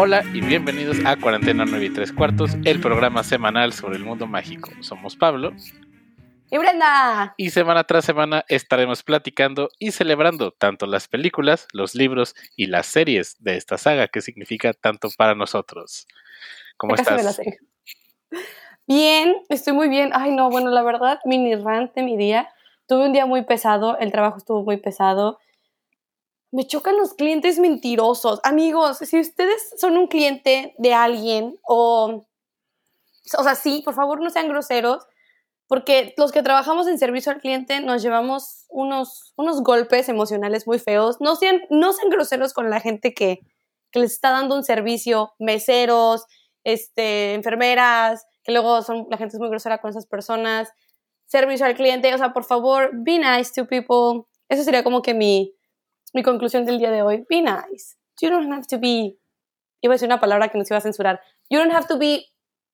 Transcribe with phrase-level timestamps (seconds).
[0.00, 4.28] Hola y bienvenidos a Cuarentena 9 y 3 cuartos, el programa semanal sobre el mundo
[4.28, 4.70] mágico.
[4.80, 5.50] Somos Pablo.
[6.52, 7.34] Y Brenda.
[7.36, 12.86] Y semana tras semana estaremos platicando y celebrando tanto las películas, los libros y las
[12.86, 16.06] series de esta saga que significa tanto para nosotros.
[16.76, 17.40] ¿Cómo estás?
[18.86, 20.10] Bien, estoy muy bien.
[20.14, 22.48] Ay, no, bueno, la verdad, mini rant de mi día.
[22.86, 25.40] Tuve un día muy pesado, el trabajo estuvo muy pesado
[26.50, 28.40] me chocan los clientes mentirosos.
[28.42, 32.26] Amigos, si ustedes son un cliente de alguien o,
[33.36, 35.06] o sea, sí, por favor no sean groseros,
[35.66, 40.78] porque los que trabajamos en servicio al cliente nos llevamos unos, unos golpes emocionales muy
[40.78, 41.20] feos.
[41.20, 43.40] No sean, no sean groseros con la gente que,
[43.90, 46.24] que les está dando un servicio, meseros,
[46.64, 50.70] este, enfermeras, que luego son, la gente es muy grosera con esas personas.
[51.26, 54.26] Servicio al cliente, o sea, por favor, be nice to people.
[54.48, 55.54] Eso sería como que mi,
[56.14, 57.96] mi conclusión del día de hoy, be nice.
[58.20, 59.16] You don't have to be,
[59.80, 61.20] iba a decir una palabra que nos iba a censurar.
[61.48, 62.26] You don't have to be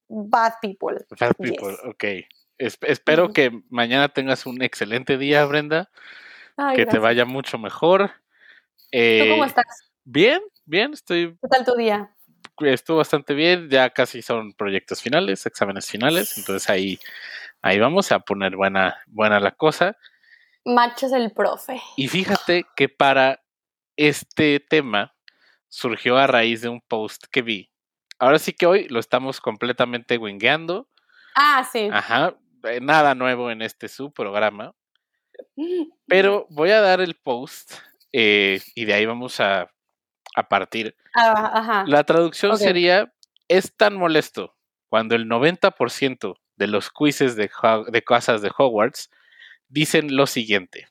[0.08, 1.04] bad people.
[1.18, 2.04] Bad people, ok.
[2.58, 5.90] espero que mañana tengas un excelente día, Brenda.
[6.74, 8.10] que te vaya mucho mejor.
[8.90, 9.90] ¿Tú cómo eh, estás?
[10.04, 11.36] Bien, bien, estoy.
[11.42, 12.14] ¿Qué tal tu día?
[12.60, 17.00] Estuvo bastante bien, ya casi son proyectos finales, exámenes finales, entonces ahí,
[17.62, 19.96] ahí vamos a poner buena, buena la cosa.
[20.64, 21.80] Machos el profe.
[21.96, 23.42] Y fíjate que para
[23.96, 25.14] este tema
[25.68, 27.70] surgió a raíz de un post que vi.
[28.18, 30.88] Ahora sí que hoy lo estamos completamente wingueando.
[31.34, 31.88] Ah, sí.
[31.92, 32.36] Ajá.
[32.64, 34.74] Eh, nada nuevo en este su programa.
[36.06, 37.74] Pero voy a dar el post
[38.12, 39.70] eh, y de ahí vamos a,
[40.36, 40.96] a partir.
[41.14, 41.84] Ah, ajá.
[41.86, 43.12] La traducción sería,
[43.48, 44.56] es tan molesto
[44.88, 47.50] cuando el 90% de los quizzes de,
[47.88, 49.10] de casas de Hogwarts
[49.68, 50.88] dicen lo siguiente.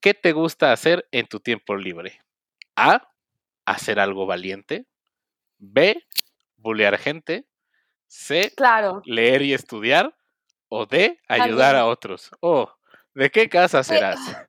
[0.00, 2.20] ¿Qué te gusta hacer en tu tiempo libre?
[2.76, 3.10] A.
[3.64, 4.86] Hacer algo valiente.
[5.58, 6.06] B.
[6.56, 7.46] Bulear gente.
[8.06, 8.52] C.
[8.56, 9.02] Claro.
[9.04, 10.16] Leer y estudiar.
[10.68, 11.20] O D.
[11.28, 12.30] Ayudar a otros.
[12.40, 12.70] Oh,
[13.14, 14.18] ¿de qué casa serás?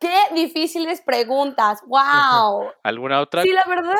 [0.00, 1.80] Qué difíciles preguntas.
[1.86, 2.72] ¡Wow!
[2.82, 3.42] ¿Alguna otra?
[3.42, 3.94] Sí, la verdad,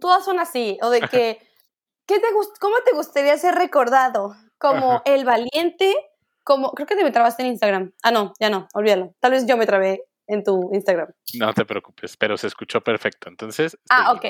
[0.00, 0.78] todas son así.
[0.82, 1.38] O de que,
[2.06, 2.26] ¿qué te
[2.60, 4.36] ¿cómo te gustaría ser recordado?
[4.58, 5.96] ¿Como el valiente,
[6.44, 7.92] como, creo que te me trabaste en Instagram.
[8.02, 9.14] Ah, no, ya no, olvídalo.
[9.20, 11.08] Tal vez yo me trabé en tu Instagram.
[11.34, 13.28] No te preocupes, pero se escuchó perfecto.
[13.28, 13.76] Entonces.
[13.88, 14.26] Ah, ok.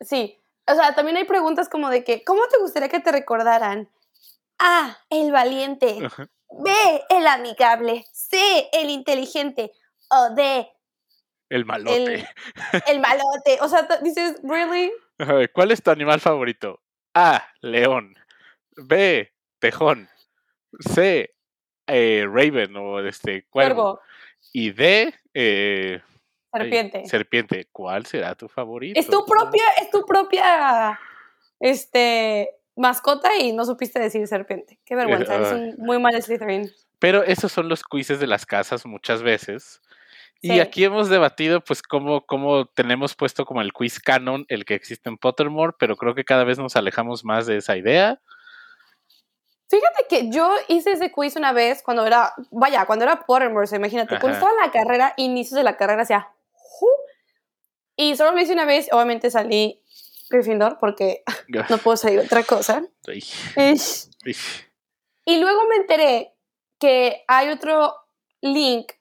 [0.00, 0.38] Sí.
[0.66, 3.88] O sea, también hay preguntas como de que, ¿cómo te gustaría que te recordaran?
[4.58, 5.98] A, el valiente.
[6.50, 6.72] B,
[7.08, 8.04] el amigable.
[8.12, 9.72] C, el inteligente.
[10.10, 10.68] O D,
[11.50, 12.28] el malote.
[12.86, 13.58] El, malote.
[13.60, 14.92] O sea, dices, ¿really?
[15.52, 16.80] ¿Cuál es tu animal favorito?
[17.12, 18.14] A, león.
[18.76, 20.08] B, tejón.
[20.78, 21.34] C,
[21.86, 24.00] eh, Raven o este cuervo.
[24.52, 26.00] Y D, eh,
[26.52, 27.06] serpiente.
[27.06, 27.68] serpiente.
[27.72, 28.98] ¿Cuál será tu favorito?
[28.98, 30.98] Es tu propia, es tu propia
[31.60, 34.78] este, mascota y no supiste decir serpiente.
[34.84, 36.70] Qué vergüenza, es un muy mal Slytherin.
[36.98, 39.80] Pero esos son los quizzes de las casas muchas veces.
[40.42, 44.74] Y aquí hemos debatido, pues, cómo, cómo tenemos puesto como el quiz canon, el que
[44.74, 48.20] existe en Pottermore, pero creo que cada vez nos alejamos más de esa idea.
[49.70, 54.18] Fíjate que yo hice ese quiz una vez cuando era, vaya, cuando era Pottermore, imagínate,
[54.18, 56.28] cuando estaba en la carrera, inicios de la carrera, hacía,
[58.00, 59.82] y solo lo hice una vez, obviamente salí
[60.30, 61.22] Gryffindor porque
[61.68, 62.82] no puedo salir otra cosa.
[65.26, 66.34] Y luego me enteré
[66.78, 67.94] que hay otro
[68.40, 68.92] link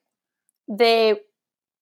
[0.68, 1.30] de,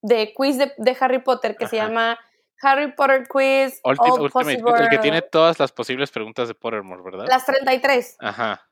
[0.04, 2.20] de quiz de, Harry Potter que se llama
[2.62, 3.82] Harry Potter Quiz.
[3.84, 7.26] Ultimate, el que tiene todas las posibles preguntas de Pottermore, ¿verdad?
[7.28, 8.18] Las 33.
[8.20, 8.70] Ajá.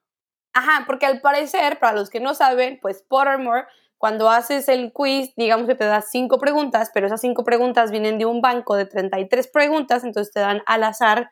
[0.55, 3.66] Ajá, porque al parecer, para los que no saben, pues Pottermore,
[3.97, 8.17] cuando haces el quiz, digamos que te da cinco preguntas, pero esas cinco preguntas vienen
[8.17, 11.29] de un banco de 33 preguntas, entonces te dan al azar,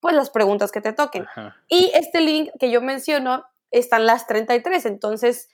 [0.00, 1.24] pues las preguntas que te toquen.
[1.68, 5.48] Y este link que yo menciono, están las 33, entonces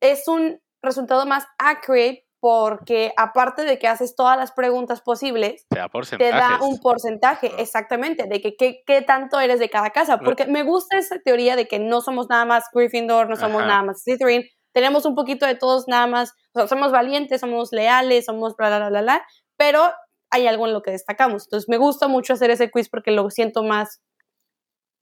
[0.00, 6.28] es un resultado más accurate porque aparte de que haces todas las preguntas posibles, te
[6.28, 10.98] da, un porcentaje, exactamente, de que qué tanto eres de cada casa, porque me gusta
[10.98, 14.42] esa teoría de que no somos nada más Gryffindor, no somos nada más Slytherin,
[14.72, 18.76] tenemos un poquito de todos nada más, o sea, somos valientes, somos leales, somos bla,
[18.76, 19.92] bla, bla, bla, pero
[20.32, 21.44] hay algo en lo que destacamos.
[21.44, 24.02] Entonces me gusta mucho hacer ese quiz porque lo siento más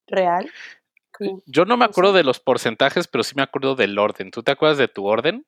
[0.06, 0.52] real.
[1.46, 4.30] Yo no me acuerdo de los porcentajes, pero sí me acuerdo del orden.
[4.30, 5.46] ¿Tú te acuerdas de tu orden?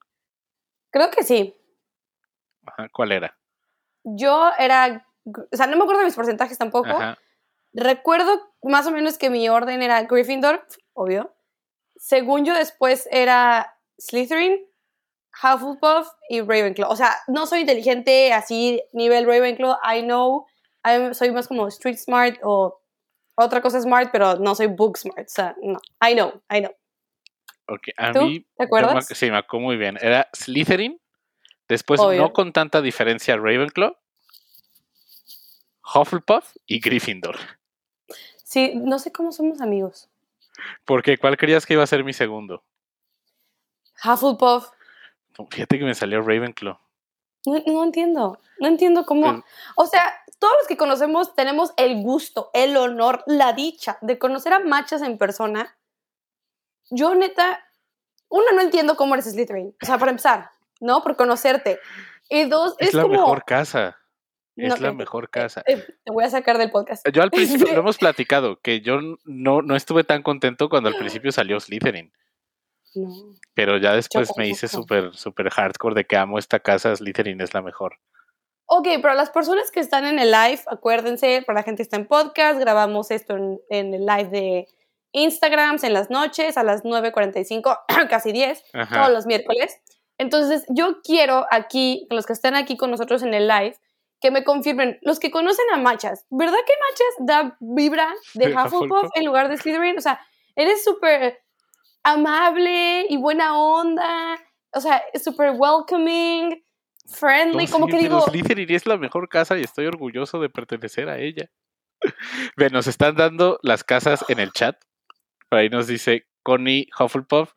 [0.91, 1.55] Creo que sí.
[2.93, 3.37] ¿Cuál era?
[4.05, 6.89] Yo era, o sea, no me acuerdo de mis porcentajes tampoco.
[7.75, 11.35] Recuerdo más o menos que mi orden era Gryffindor, obvio.
[11.97, 14.61] Según yo después era Slytherin,
[15.43, 16.91] Hufflepuff y Ravenclaw.
[16.91, 20.47] O sea, no soy inteligente así nivel Ravenclaw, I know,
[20.85, 22.81] I- soy más como street smart o
[23.37, 25.27] otra cosa smart, pero no soy book smart.
[25.27, 25.79] O sea, no.
[26.07, 26.73] I know, I know.
[27.69, 28.21] Ok, a ¿Tú?
[28.21, 28.47] mí.
[28.57, 29.09] ¿Te acuerdas?
[29.11, 29.97] ac- sí, me acuerdo muy bien.
[30.01, 31.01] Era Slytherin.
[31.69, 32.21] Después, Obvio.
[32.21, 33.97] no con tanta diferencia, Ravenclaw.
[35.95, 37.37] Hufflepuff y Gryffindor.
[38.45, 40.09] Sí, no sé cómo somos amigos.
[40.85, 42.63] Porque, ¿cuál creías que iba a ser mi segundo?
[44.05, 44.69] Hufflepuff.
[45.51, 46.79] Fíjate que me salió Ravenclaw.
[47.47, 48.39] No, no entiendo.
[48.61, 49.43] No entiendo cómo.
[49.75, 54.53] O sea, todos los que conocemos tenemos el gusto, el honor, la dicha de conocer
[54.53, 55.77] a machas en persona.
[56.91, 57.65] Yo, neta,
[58.29, 59.75] uno, no entiendo cómo eres Slytherin.
[59.83, 60.52] O sea, para empezar,
[60.83, 61.03] ¿no?
[61.03, 61.79] Por conocerte.
[62.29, 63.15] Y dos, es, es, la como.
[63.15, 63.99] mejor casa.
[64.57, 65.63] Es No, la eh, mejor casa.
[65.67, 67.07] eh, te voy a sacar del podcast.
[67.11, 70.97] Yo al principio, lo hemos platicado, que yo no, no estuve tan contento cuando al
[70.97, 72.13] principio salió Slytherin.
[72.95, 73.09] No.
[73.55, 77.55] Pero ya después me hice súper, súper hardcore de que amo esta casa, Slytherin es
[77.55, 77.99] la mejor.
[78.67, 81.97] Ok, pero las personas que están en el live, acuérdense, para la gente que está
[81.97, 84.69] en podcast, grabamos esto en, en el live de
[85.13, 87.79] Instagram en las noches a las 9.45,
[88.11, 88.97] casi 10, Ajá.
[88.97, 89.79] todos los miércoles.
[90.19, 93.77] Entonces, yo quiero aquí, los que están aquí con nosotros en el live,
[94.21, 99.11] que me confirmen, los que conocen a Machas, ¿verdad que Machas da vibra de Hufflepuff
[99.15, 99.99] en lugar de Slytherin?
[99.99, 100.21] O sea,
[100.55, 101.43] eres súper
[102.05, 104.39] amable y buena onda,
[104.73, 106.65] o sea, súper welcoming,
[107.07, 108.21] friendly, No, como sí, que digo...
[108.23, 111.51] Slytherin es la mejor casa y estoy orgulloso de pertenecer a ella.
[112.57, 114.77] Ve, nos están dando las casas en el chat.
[115.49, 117.53] Por ahí nos dice Connie Hufflepuff,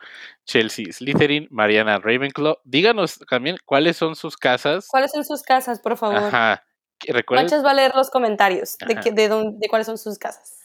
[0.45, 2.57] Chelsea Slytherin, Mariana Ravenclaw.
[2.63, 4.87] Díganos también cuáles son sus casas.
[4.87, 6.17] ¿Cuáles son sus casas, por favor?
[6.17, 6.63] Ajá.
[7.29, 10.59] Manchas va a leer los comentarios de, que- de, dónde- de cuáles son sus casas.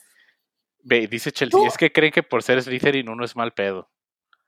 [0.83, 3.89] ve, dice Chelsea, Tú- es que creen que por ser Slytherin uno es mal pedo.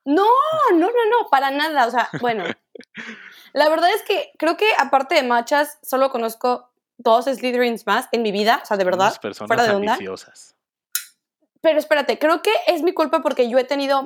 [0.05, 0.27] No,
[0.71, 1.85] no, no, no, para nada.
[1.87, 2.43] O sea, bueno,
[3.53, 8.21] la verdad es que creo que aparte de Machas, solo conozco dos Slytherins más en
[8.21, 9.97] mi vida, o sea, de verdad, Unas personas fuera de onda.
[11.63, 14.03] Pero espérate, creo que es mi culpa porque yo he tenido,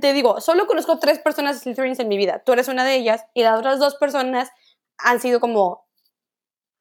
[0.00, 2.42] te digo, solo conozco tres personas Slytherins en mi vida.
[2.44, 4.50] Tú eres una de ellas y las otras dos personas
[4.98, 5.86] han sido como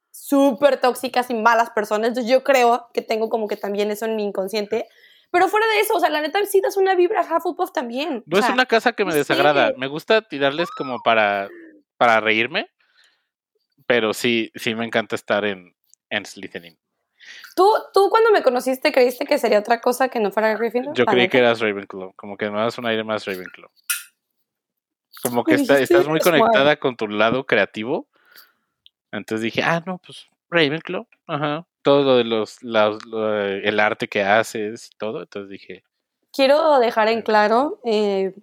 [0.09, 2.07] súper tóxicas y malas personas.
[2.07, 4.87] Entonces yo creo que tengo como que también eso en mi inconsciente.
[5.29, 8.23] Pero fuera de eso, o sea, la neta sí das una vibra Hufflepuff también.
[8.25, 9.71] No O es una casa que me desagrada.
[9.77, 11.47] Me gusta tirarles como para,
[11.97, 12.71] para reírme.
[13.85, 15.75] Pero sí, sí me encanta estar en,
[16.09, 16.79] en Slytherin.
[17.55, 20.93] ¿Tú, tú cuando me conociste creíste que sería otra cosa que no fuera Gryffindor?
[20.95, 22.13] Yo La creí que eras Ravenclaw.
[22.15, 23.69] Como que me das un aire más Ravenclaw.
[25.23, 28.07] Como que está- estás muy conectada con tu lado creativo.
[29.11, 31.07] Entonces dije, ah, no, pues Ravenclaw.
[31.27, 31.65] Ajá.
[31.81, 35.21] Todo lo de los, el arte que haces y todo.
[35.21, 35.83] Entonces dije,
[36.33, 38.35] Quiero dejar en claro, eh,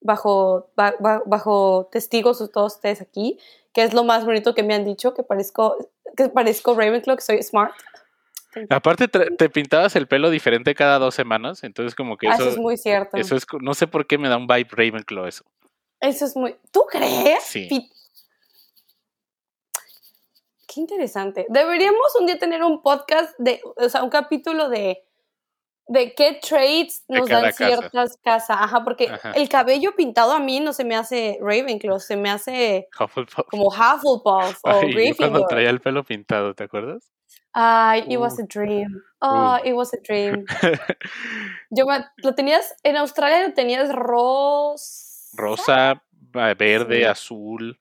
[0.00, 3.38] bajo, ba- ba- bajo testigos todos ustedes aquí,
[3.72, 5.76] que es lo más bonito que me han dicho, que parezco,
[6.16, 7.72] que parezco Ravenclaw, que soy smart.
[8.70, 11.64] Aparte te pintabas el pelo diferente cada dos semanas.
[11.64, 13.16] Entonces como que Ah, eso, eso es muy cierto.
[13.16, 15.44] eso es, no sé por qué me da un vibe Ravenclaw eso.
[16.00, 16.56] Eso es muy...
[16.70, 17.42] ¿Tú crees?
[17.44, 17.68] Sí.
[20.66, 21.46] Qué interesante.
[21.48, 25.04] Deberíamos un día tener un podcast de, o sea, un capítulo de
[25.88, 27.66] de qué traits nos dan casa.
[27.66, 28.56] ciertas casas.
[28.60, 29.32] Ajá, porque Ajá.
[29.32, 33.46] el cabello pintado a mí no se me hace Ravenclaw, se me hace Hufflepuff.
[33.50, 35.46] como Hufflepuff o Ay, yo cuando Gryffindor.
[35.48, 37.10] traía el pelo pintado, ¿te acuerdas?
[37.54, 39.02] Ay, it was a dream.
[39.20, 40.44] Oh, it was a dream.
[41.70, 45.30] Yo me- lo tenías en Australia lo tenías rosa.
[45.34, 46.02] Rosa,
[46.34, 47.04] va- verde, Sí.
[47.04, 47.78] azul.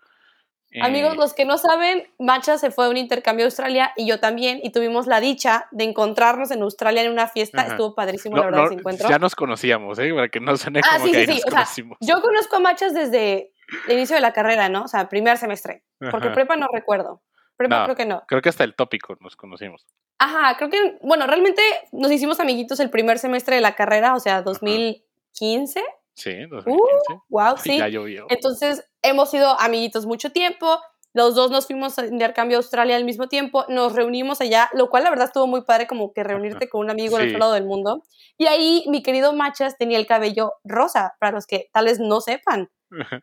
[0.81, 4.07] Amigos, eh, los que no saben, Macha se fue a un intercambio a Australia y
[4.07, 7.61] yo también, y tuvimos la dicha de encontrarnos en Australia en una fiesta.
[7.61, 7.71] Ajá.
[7.71, 9.09] Estuvo padrísimo, no, la verdad, no, ese encuentro.
[9.09, 10.13] ya nos conocíamos, ¿eh?
[10.13, 11.97] Para que no suene Ah, como sí, que sí, ahí sí, nos o sea, conocimos.
[11.99, 13.51] Yo conozco a Machas desde
[13.87, 14.83] el inicio de la carrera, ¿no?
[14.83, 15.83] O sea, primer semestre.
[15.99, 16.35] Porque Ajá.
[16.35, 17.21] prepa no recuerdo.
[17.57, 17.83] Prepa No.
[17.85, 18.23] creo que no.
[18.27, 19.85] Creo que hasta el tópico nos conocimos.
[20.19, 21.61] Ajá, creo que, bueno, realmente
[21.91, 25.83] nos hicimos amiguitos el primer semestre de la carrera, o sea, 2015.
[26.13, 27.21] Sí, 2015.
[27.29, 27.77] Wow, Ay, Uh, sí.
[27.77, 28.25] Ya llovió.
[28.29, 30.79] Entonces, hemos sido amiguitos mucho tiempo.
[31.13, 33.65] Los dos nos fuimos a intercambio a Australia al mismo tiempo.
[33.67, 36.89] Nos reunimos allá, lo cual la verdad estuvo muy padre, como que reunirte con un
[36.89, 37.31] amigo del Sí.
[37.35, 38.01] otro lado del mundo.
[38.37, 42.21] Y ahí mi querido Machas tenía el cabello rosa, para los que tal vez no
[42.21, 42.69] sepan.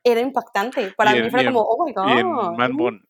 [0.05, 0.93] Era impactante.
[0.97, 2.09] Para Y mí en- fue en- como, oh my god.
[2.09, 3.01] Y en Manbon.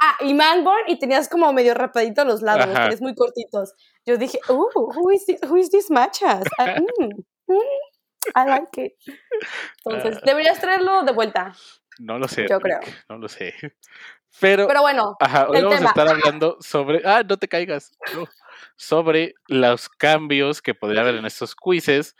[0.00, 2.84] Ah, y Manborn y tenías como medio rapadito los lados, los Ajá.
[2.84, 3.74] tenías muy cortitos.
[4.06, 6.44] Yo dije, oh, who is this, who is this Machas?
[6.58, 7.04] Ah, mm,
[7.48, 7.56] mm,
[8.34, 8.92] I like it.
[9.84, 10.22] Entonces, Ah.
[10.24, 11.52] deberías traerlo de vuelta.
[11.98, 12.46] No lo sé.
[12.48, 12.80] Yo creo.
[13.08, 13.54] No lo sé.
[14.40, 15.88] Pero, Pero bueno, ajá, hoy vamos tema.
[15.88, 17.02] a estar hablando sobre.
[17.04, 17.92] Ah, no te caigas.
[18.14, 18.26] no.
[18.76, 22.14] Sobre los cambios que podría haber en estos quizzes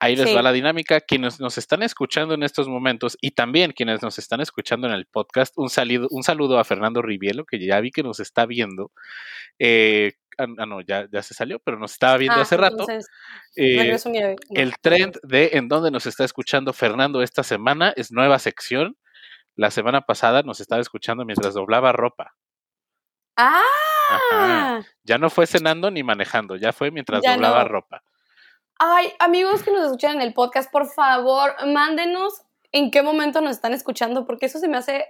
[0.00, 0.34] Ahí les Sí.
[0.34, 1.00] va la dinámica.
[1.00, 5.06] Quienes nos están escuchando en estos momentos y también quienes nos están escuchando en el
[5.06, 8.92] podcast, un, salido, un saludo a Fernando Rivielo, que ya vi que nos está viendo.
[9.58, 12.76] Eh, ah, ah, no, ya, ya se salió, pero nos estaba viendo Ah, hace rato.
[12.80, 13.06] entonces,
[13.56, 14.34] Eh, no.
[14.50, 18.96] el trend de en donde nos está escuchando Fernando esta semana es nueva sección.
[19.56, 22.34] La semana pasada nos estaba escuchando mientras doblaba ropa.
[23.36, 23.62] ¡Ah!
[24.10, 24.86] Ajá.
[25.04, 27.68] Ya no fue cenando ni manejando, ya fue mientras Ya doblaba no.
[27.68, 28.02] ropa.
[28.78, 32.42] Ay, amigos que nos escuchan en el podcast, por favor, mándenos
[32.72, 35.04] en qué momento nos están escuchando, porque eso se me hace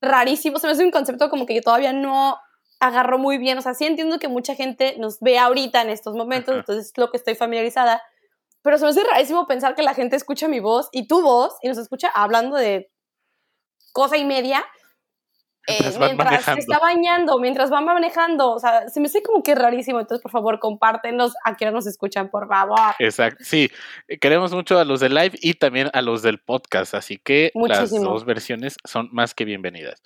[0.00, 2.38] rarísimo, se me hace un concepto como que yo todavía no
[2.80, 6.14] agarro muy bien, o sea, sí entiendo que mucha gente nos ve ahorita en estos
[6.14, 6.60] momentos, Ajá.
[6.60, 8.02] entonces es lo que estoy familiarizada,
[8.62, 11.54] pero se me hace rarísimo pensar que la gente escucha mi voz y tu voz
[11.62, 12.90] y nos escucha hablando de
[13.92, 14.64] cosa y media
[15.66, 19.54] eh, Mientras se está bañando, mientras van manejando, o sea, se me hace como que
[19.54, 22.94] rarísimo, entonces por favor compártenos a quienes nos escuchan, por favor.
[22.98, 23.70] Exacto, sí.
[24.08, 27.50] eh, Queremos mucho a los de live y también a los del podcast, así que
[27.54, 28.10] las Muchísimo.
[28.10, 30.02] dos versiones son más que bienvenidas.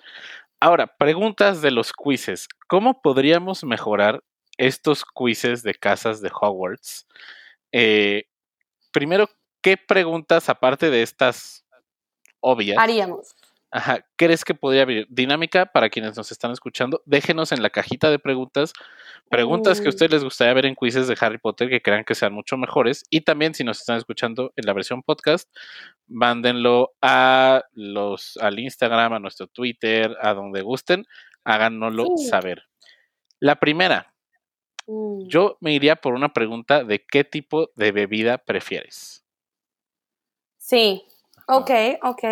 [0.59, 2.47] Ahora, preguntas de los quizzes.
[2.67, 4.23] ¿Cómo podríamos mejorar
[4.57, 7.07] estos quizzes de casas de Hogwarts?
[7.71, 8.25] Eh,
[8.91, 9.29] primero,
[9.61, 11.65] ¿qué preguntas, aparte de estas
[12.41, 13.35] obvias, Haríamos.
[13.71, 17.03] Ajá, ¿crees que podría haber dinámica para quienes nos están escuchando?
[17.05, 18.73] Déjenos en la cajita de preguntas
[19.29, 19.93] preguntas que a Mm.
[19.93, 23.03] ustedes les gustaría ver en quizzes de Harry Potter que crean que sean mucho mejores
[23.11, 25.47] y también si nos están escuchando en la versión podcast,
[26.07, 31.05] mándenlo a los al Instagram, a nuestro Twitter, a donde gusten,
[31.43, 32.25] háganoslo Sí.
[32.27, 32.63] saber.
[33.39, 34.15] La primera,
[34.87, 35.27] Mm.
[35.27, 39.23] yo me iría por una pregunta de qué tipo de bebida prefieres.
[40.57, 41.03] Sí.
[41.51, 41.71] Ok,
[42.03, 42.23] ok.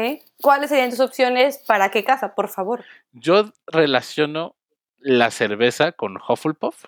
[0.41, 2.85] ¿Cuáles serían tus opciones para qué casa, por favor?
[3.13, 4.55] Yo relaciono
[4.99, 6.85] la cerveza con Hufflepuff.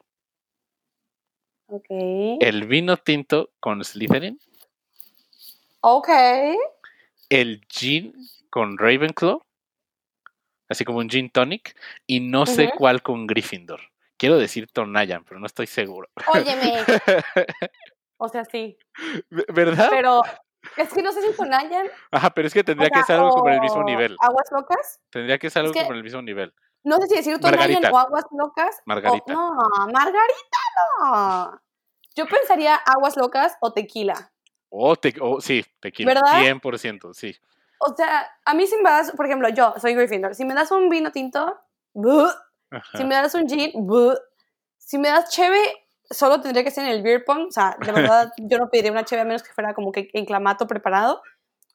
[1.72, 1.86] Ok.
[1.90, 4.40] el vino tinto con Slytherin,
[5.82, 6.10] Ok.
[7.30, 8.14] el gin
[8.50, 9.44] con Ravenclaw,
[10.68, 11.76] así como un gin tonic,
[12.08, 13.82] y no sé cuál con Gryffindor.
[14.18, 16.10] Quiero decir Tonayan, pero no estoy seguro.
[16.28, 16.84] Óyeme.
[18.22, 18.78] O sea, sí.
[19.30, 19.88] ¿Verdad?
[19.92, 20.22] Pero
[20.78, 21.88] es que no sé si con Ayan.
[22.12, 24.16] Ajá, pero es que tendría que ser algo como el mismo nivel.
[24.20, 25.00] Aguas locas.
[25.10, 26.54] Tendría que ser algo que- como el mismo nivel.
[26.84, 28.78] No sé si decir Tonayan o aguas locas.
[28.80, 29.34] o- Margarita.
[29.34, 29.52] no,
[29.92, 30.60] Margarita
[31.00, 31.62] no.
[32.16, 34.32] Yo pensaría aguas locas o tequila.
[34.70, 36.14] O, te, o sí, tequila.
[36.14, 36.42] ¿Verdad?
[36.42, 37.36] 100%, sí.
[37.80, 40.36] O sea, a mí si me das, por ejemplo, yo soy Gryffindor.
[40.36, 41.60] Si me das un vino tinto,
[41.94, 42.30] ¡buh!
[42.94, 44.16] Si me das un gin, ¡buh!
[44.78, 45.60] Si me das cheve,
[46.10, 47.48] solo tendría que ser en el beer pong.
[47.48, 50.10] O sea, de verdad, yo no pediría una cheve a menos que fuera como que
[50.14, 51.22] en clamato preparado.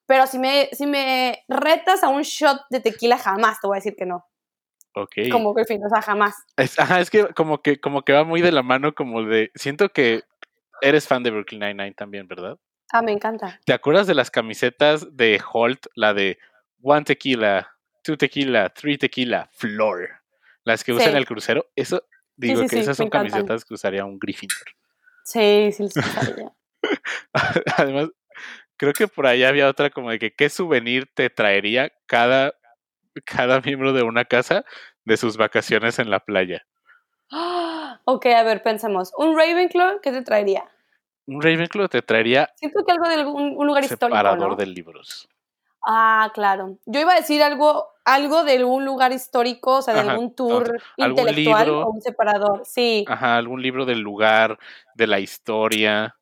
[0.07, 3.79] Pero si me, si me retas a un shot de tequila, jamás te voy a
[3.81, 4.27] decir que no.
[4.95, 5.13] Ok.
[5.33, 6.37] Como Gryffindor, o sea, jamás.
[6.57, 9.51] Es, ajá, es que como que como que va muy de la mano como de
[9.55, 10.23] siento que
[10.83, 12.59] eres fan de Brooklyn Nine-Nine también, ¿verdad?
[12.93, 13.59] Ah, me encanta.
[13.65, 16.39] ¿Te acuerdas de las camisetas de Holt, la de
[16.83, 17.73] One Tequila,
[18.03, 20.11] Two Tequila, Three Tequila, Floor?
[20.65, 21.17] Las que usan Sí.
[21.19, 21.67] el crucero.
[21.75, 22.05] Eso,
[22.37, 23.31] digo sí, que esas son encantan.
[23.31, 24.67] camisetas que usaría un Gryffindor.
[25.25, 26.01] Sí, sí, sí.
[26.01, 26.53] sabía.
[27.79, 28.11] Además,
[28.77, 32.55] creo que por ahí había otra como de que qué souvenir te traería cada,
[33.25, 34.65] cada miembro de una casa
[35.05, 36.67] de sus vacaciones en la playa.
[37.31, 39.13] Ah, ok, a ver, pensemos.
[39.17, 40.65] Un Ravenclaw, ¿qué te traería?
[41.27, 44.57] Un Ravenclaw te traería Siento que algo de algún un lugar histórico, separador ¿no?
[44.57, 45.29] de libros.
[45.87, 46.79] Ah, claro.
[46.87, 50.35] Yo iba a decir algo, algo de algún lugar histórico, o sea, de Ajá, algún
[50.35, 51.83] tour algún intelectual libro.
[51.83, 52.63] o un separador.
[52.65, 53.05] Sí.
[53.07, 54.59] Ajá, algún libro del lugar,
[54.95, 56.17] de la historia.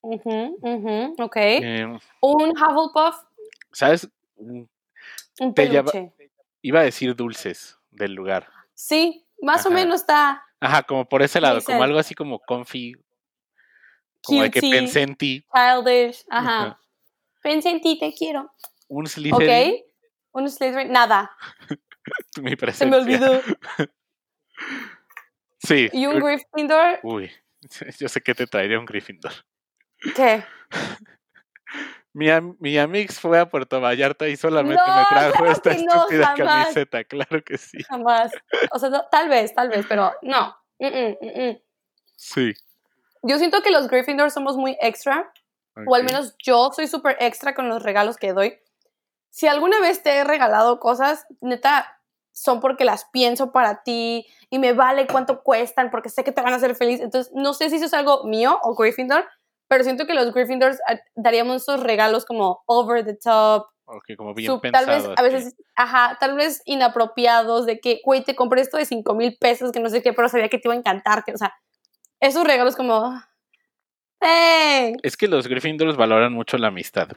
[0.00, 1.36] Ujú, ujú, ok.
[1.36, 3.16] em, Un Hufflepuff,
[3.72, 4.08] ¿Sabes?
[4.36, 6.12] Un peluche.
[6.62, 8.48] Iba a decir dulces del lugar.
[8.74, 12.94] Sí, más o menos está Ajá, como por ese lado, como algo así como comfy.
[14.24, 15.44] Como de que pensé en ti.
[15.54, 16.24] childish.
[16.28, 16.60] Ajá.
[16.62, 16.80] Ajá.
[17.42, 18.50] Pensé en ti, te quiero.
[18.88, 19.10] Un Ok.
[19.10, 19.82] Slytherin,
[20.32, 21.30] Un Slytherin, nada.
[22.42, 22.86] mi Se presencia.
[22.86, 23.40] me olvidó.
[25.60, 25.88] Sí.
[25.92, 27.30] Y un creo- Gryffindor, Uy,
[27.98, 29.32] yo sé que te traería un Gryffindor.
[30.14, 30.44] ¿qué?
[32.12, 32.26] Mi,
[32.60, 37.04] mi amix fue a Puerto Vallarta y solamente me trajo claro esta no, estúpida camiseta.
[37.04, 37.78] Claro que sí.
[37.84, 38.32] Jamás.
[38.72, 40.56] O sea, no, tal vez, tal vez, pero no.
[40.78, 41.58] Mm, mm, mm.
[42.16, 42.54] Sí.
[43.22, 45.30] Yo siento que los Gryffindor somos muy extra,
[45.86, 46.08] o al ok.
[46.10, 48.58] menos yo soy súper extra con los regalos que doy.
[49.30, 52.00] Si alguna vez te he regalado cosas, neta,
[52.32, 56.40] son porque las pienso para ti y me vale cuánto cuestan porque sé que te
[56.40, 57.00] van a hacer feliz.
[57.00, 59.26] Entonces, no sé si eso es algo mío o Gryffindor,
[59.68, 64.34] pero siento que los Gryffindors ah, daríamos esos regalos como over the top, Ok, como
[64.34, 64.86] bien pensado.
[64.86, 68.84] tal vez a veces, ajá, tal vez inapropiados de que, güey, te compré esto de
[68.84, 71.32] 5 mil pesos, que no sé qué, pero sabía que te iba a encantar, que,
[71.32, 71.54] o sea,
[72.20, 73.18] esos regalos como,
[74.20, 74.94] ¡Eh!
[75.02, 77.08] Es que los Gryffindors valoran mucho la amistad.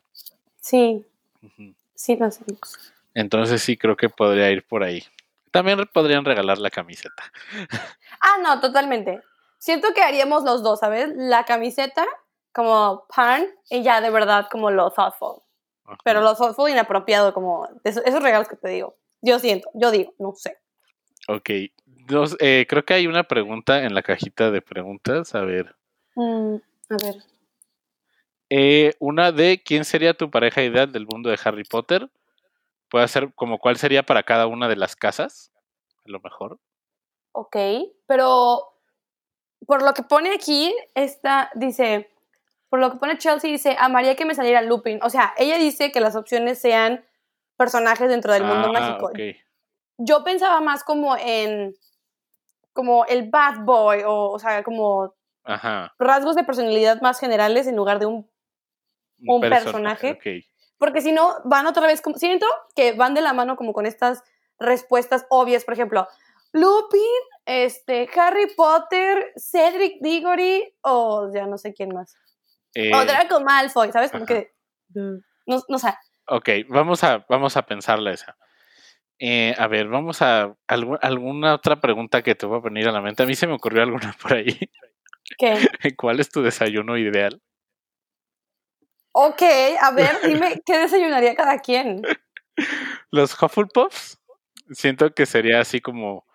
[0.60, 1.06] Sí,
[1.42, 1.74] Ujú.
[2.02, 2.60] Sí lo hacemos.
[3.14, 5.04] Entonces sí creo que podría ir por ahí.
[5.52, 7.32] También podrían regalar la camiseta.
[8.22, 9.22] Ah, no, totalmente.
[9.58, 11.10] Siento que haríamos los dos, ¿sabes?
[11.16, 12.06] La camiseta
[12.54, 15.42] como pan y ya de verdad como lo thoughtful.
[15.86, 15.98] Ajá.
[16.04, 18.96] Pero lo thoughtful inapropiado, como esos regalos que te digo.
[19.22, 20.58] Yo siento, yo digo, no sé.
[21.28, 21.50] Ok.
[21.86, 25.36] Dos, eh, creo que hay una pregunta en la cajita de preguntas.
[25.36, 25.76] A ver.
[26.16, 26.56] Mm,
[26.90, 27.16] a ver.
[28.54, 32.10] Eh, una de quién sería tu pareja ideal del mundo de Harry Potter.
[32.90, 35.54] Puede ser como cuál sería para cada una de las casas.
[36.06, 36.60] A lo mejor.
[37.32, 37.56] Ok,
[38.08, 38.74] pero
[39.66, 42.12] por lo que pone aquí, esta dice,
[42.68, 45.00] por lo que pone Chelsea, dice, amaría que me saliera Lupin.
[45.02, 47.06] O sea, ella dice que las opciones sean
[47.56, 49.12] personajes dentro del mundo Ah, mágico.
[49.98, 51.74] Yo pensaba más como en,
[52.74, 55.14] como el bad boy, o, o sea, como
[55.46, 55.94] Ajá.
[56.00, 58.31] rasgos de personalidad más generales en lugar de un...
[59.26, 60.18] Un personaje.
[60.78, 63.86] Porque si no, van otra vez, como, siento que van de la mano como con
[63.86, 64.24] estas
[64.60, 66.08] respuestas obvias, por ejemplo,
[66.54, 67.02] Lupin,
[67.46, 72.16] este, Harry Potter, Cedric Diggory, o ya no sé quién más.
[72.74, 74.12] Eh, o Draco Malfoy, ¿sabes?
[74.12, 74.52] Como que...
[74.94, 75.94] No, no sé.
[76.28, 78.38] Ok, vamos a, vamos a pensarla esa.
[79.20, 82.92] Eh, a ver, vamos a algu- alguna otra pregunta que te va a venir a
[82.92, 83.22] la mente.
[83.24, 84.58] A mí se me ocurrió alguna por ahí.
[85.38, 85.96] ¿Qué?
[85.96, 87.40] ¿Cuál es tu desayuno ideal?
[89.14, 89.42] Ok,
[89.82, 92.02] a ver, dime, ¿qué desayunaría cada quien?
[93.12, 94.20] Los Hufflepuffs,
[94.72, 96.26] siento que sería así como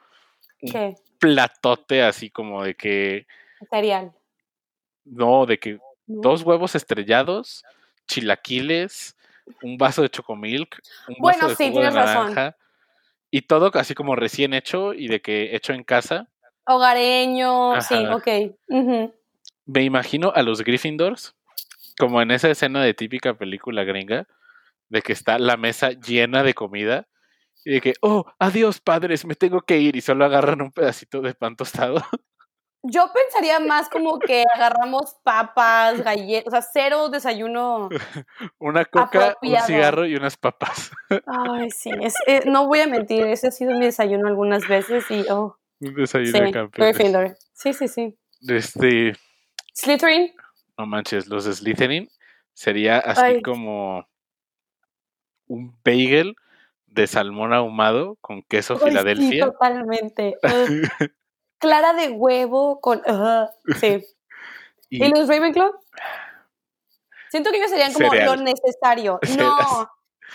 [0.60, 0.94] un ¿Qué?
[1.18, 3.26] platote, así como de que,
[3.70, 4.12] Cereal.
[5.04, 7.64] no, de que dos huevos estrellados,
[8.06, 9.16] chilaquiles,
[9.62, 12.26] un vaso de chocomilk, un Bueno, vaso de sí, jugo de tienes razón.
[12.34, 12.56] naranja,
[13.30, 16.28] y todo así como recién hecho y de que hecho en casa.
[16.66, 18.28] Hogareño, sí, ok.
[19.66, 21.35] Me imagino a los Gryffindors
[21.98, 24.26] como en esa escena de típica película gringa,
[24.88, 27.08] de que está la mesa llena de comida
[27.64, 31.20] y de que, oh, adiós padres, me tengo que ir y solo agarran un pedacito
[31.20, 32.02] de pan tostado.
[32.88, 37.88] Yo pensaría más como que agarramos papas, galletas, o sea, cero desayuno.
[38.60, 40.92] Una coca, un cigarro y unas papas.
[41.26, 45.10] Ay, sí, es- eh, no voy a mentir, ese ha sido mi desayuno algunas veces
[45.10, 47.38] y, oh, Un desayuno sí, de campeones.
[47.54, 48.16] Sí, sí, sí.
[48.46, 49.14] Este,
[49.74, 50.32] Slytherin,
[50.78, 52.08] no manches, los Slytherin
[52.52, 53.42] sería así Ay.
[53.42, 54.06] como
[55.46, 56.36] un bagel
[56.86, 59.46] de salmón ahumado con queso sí, Filadelfia.
[59.46, 60.36] totalmente.
[60.42, 61.10] Ugh.
[61.58, 63.02] Clara de huevo con,
[63.80, 64.04] sí.
[64.90, 65.72] y ¿Y los Ravenclaw?
[67.30, 68.38] Siento que ellos serían como Cereal.
[68.38, 69.18] lo necesario.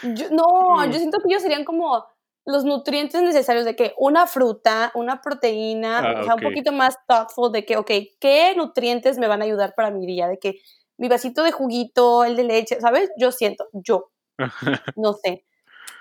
[0.04, 2.06] No, yo, no, yo siento que ellos serían como
[2.46, 6.42] los nutrientes necesarios de que una fruta, una proteína, Ah, o sea, ok.
[6.42, 10.06] un poquito más thoughtful de que, ok, ¿qué nutrientes me van a ayudar para mi
[10.06, 10.28] día?
[10.28, 10.56] De que
[10.98, 13.12] mi vasito de juguito, el de leche, ¿sabes?
[13.18, 14.12] Yo siento, yo,
[14.96, 15.46] no sé.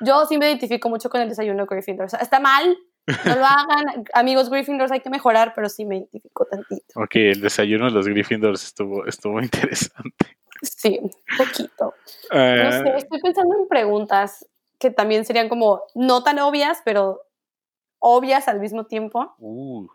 [0.00, 2.07] Yo sí me identifico mucho con el desayuno de Gryffindor.
[2.07, 2.76] O sea, está mal,
[3.07, 4.05] no lo hagan.
[4.14, 7.00] Amigos Gryffindors, hay que mejorar, pero sí me identifico tantito.
[7.00, 10.38] Ok, el desayuno de los Gryffindors estuvo, estuvo interesante.
[10.62, 11.94] Sí, un poquito.
[12.33, 14.46] No Ah, sé, estoy pensando en preguntas
[14.80, 17.22] que también serían como no tan obvias, pero
[18.00, 19.34] obvias al mismo tiempo.
[19.38, 19.86] uh,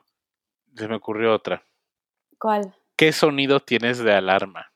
[0.75, 1.65] se me ocurrió otra.
[2.39, 2.73] ¿Cuál?
[2.95, 4.71] ¿Qué sonido tienes de alarma?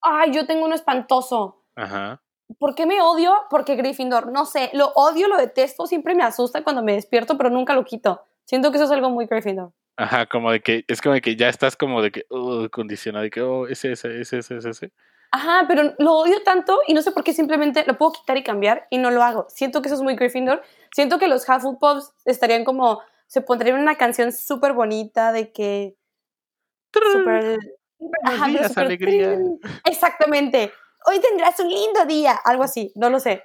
[0.00, 1.64] Ay, yo tengo uno espantoso.
[1.74, 2.22] Ajá.
[2.58, 3.34] ¿Por qué me odio?
[3.50, 7.50] Porque Gryffindor, no sé, lo odio, lo detesto, siempre me asusta cuando me despierto, pero
[7.50, 8.22] nunca lo quito.
[8.44, 9.72] Siento que eso es algo muy Gryffindor.
[9.96, 13.24] Ajá, como de que, es como de que ya estás como de que, uh, condicionado,
[13.24, 14.92] de que, oh, ese, ese, ese, ese, ese, ese.
[15.34, 18.44] Ajá, pero lo odio tanto y no sé por qué simplemente lo puedo quitar y
[18.44, 19.46] cambiar y no lo hago.
[19.48, 20.62] Siento que eso es muy Gryffindor.
[20.94, 25.96] Siento que los Hufflepuffs estarían como, se pondrían una canción súper bonita de que...
[26.92, 27.58] Súper...
[28.22, 29.36] Ajá, días, súper alegría.
[29.86, 30.70] Exactamente.
[31.04, 32.38] Hoy tendrás un lindo día.
[32.44, 33.42] Algo así, no lo sé.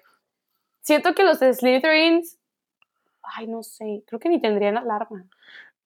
[0.81, 2.37] Siento que los de Slytherins...
[3.23, 4.03] Ay, no sé.
[4.05, 5.25] Creo que ni tendrían alarma.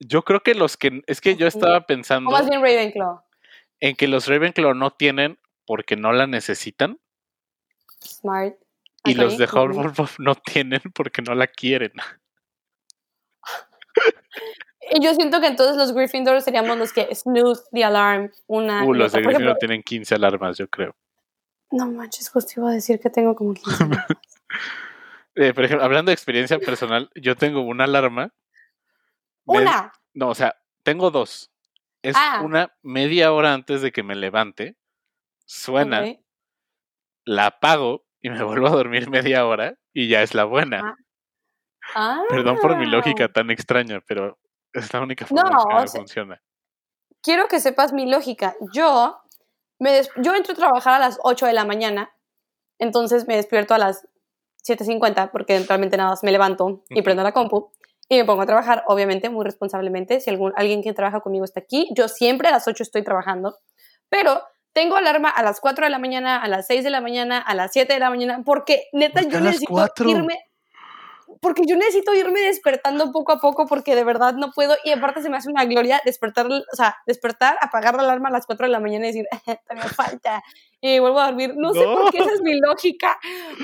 [0.02, 3.22] Yo creo que los que, es que yo estaba O pensando más bien Ravenclaw.
[3.80, 7.00] en que los Ravenclaw no tienen porque no la necesitan
[8.02, 8.56] Smart.
[9.06, 9.46] y los de.
[9.46, 11.92] Hufflepuff no tienen porque no la quieren.
[14.92, 18.94] Y yo siento que entonces los Gryffindor seríamos los que snooze the alarm una Uh,
[18.94, 20.96] los de Por ejemplo, Gryffindor tienen 15 alarmas, yo creo.
[21.72, 23.98] no manches, justo iba a decir que tengo como 15 años.
[25.36, 28.32] Eh, por ejemplo, hablando de experiencia personal, yo tengo una alarma.
[29.46, 29.92] me- Una.
[30.14, 31.50] No, o sea, tengo dos.
[32.04, 32.42] Es Ah.
[32.44, 34.76] una media hora antes de que me levante.
[35.56, 36.04] Suena,
[37.26, 40.96] la apago y me vuelvo a dormir media hora y ya es la buena.
[41.96, 42.22] Ah.
[42.30, 44.40] Perdón por mi lógica tan extraña, pero
[44.74, 46.42] es la única forma No, que o sea- funciona.
[47.22, 48.56] quiero que sepas mi lógica.
[48.74, 49.20] Yo,
[49.80, 52.12] me des- yo entro a trabajar a las 8 de la mañana,
[52.80, 54.08] entonces me despierto a las
[54.66, 57.72] 7.50 porque realmente nada más me levanto y prendo la compu
[58.10, 60.20] y me pongo a trabajar, obviamente, muy responsablemente.
[60.22, 63.58] Si algún, alguien que trabaja conmigo está aquí, yo siempre a las 8 estoy trabajando,
[64.10, 64.42] pero
[64.74, 67.56] tengo alarma a las 4 de la mañana, a las 6 de la mañana, a
[67.56, 70.10] las 7 de la mañana, porque neta ¿Por qué yo necesito 4?
[70.10, 70.40] irme
[71.42, 75.22] porque yo necesito irme despertando poco a poco porque de verdad no puedo y aparte
[75.22, 78.66] se me hace una gloria despertar, o sea, despertar, apagar la alarma a las 4
[78.66, 79.26] de la mañana y decir,
[79.68, 80.44] todavía falta
[80.82, 81.54] y vuelvo a dormir.
[81.58, 83.20] No, sé por qué esa es mi lógica,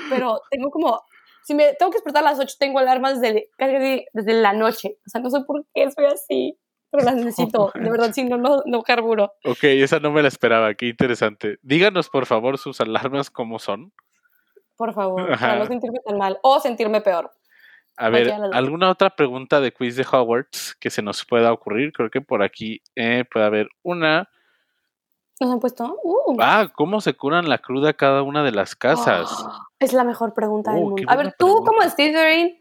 [0.09, 1.01] pero tengo como,
[1.43, 3.49] si me tengo que despertar a las 8, tengo alarmas desde,
[4.13, 4.97] desde la noche.
[5.05, 6.57] O sea, no sé por qué soy así,
[6.91, 7.71] pero las necesito.
[7.75, 9.33] De verdad, si no, no, no carburo.
[9.45, 11.57] Ok, esa no me la esperaba, qué interesante.
[11.61, 13.91] Díganos, por favor, sus alarmas cómo son.
[14.75, 15.47] Por favor, Ajá.
[15.47, 17.31] para no sentirme tan mal o sentirme peor.
[17.97, 18.31] A ver.
[18.53, 21.91] ¿alguna otra pregunta de quiz de Hogwarts que se nos pueda ocurrir?
[21.91, 24.29] Creo que por aquí eh, puede haber una.
[25.41, 25.97] ¿Nos han puesto?
[26.03, 26.37] Uh.
[26.39, 29.29] Ah, ¿cómo se curan la cruda cada una de las casas?
[29.79, 31.03] Es la mejor pregunta del Oh, mundo.
[31.07, 31.69] A ver, tú pregunta.
[31.71, 32.57] como Slytherin,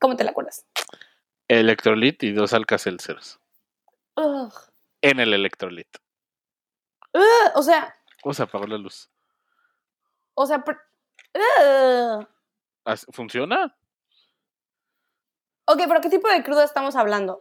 [0.00, 0.64] ¿cómo te la acuerdas?
[1.48, 3.40] Electrolit y dos Alka-Seltzers.
[4.16, 4.52] Ugh.
[5.00, 5.88] En el Electrolit.
[7.14, 7.94] Ugh, o sea,
[8.24, 9.10] O se apagó la luz.
[10.34, 10.78] o sea, per-
[11.34, 12.26] ugh.
[12.84, 13.76] ¿As- ¿Funciona?
[15.66, 17.40] Ok, pero ¿qué tipo de cruda estamos hablando?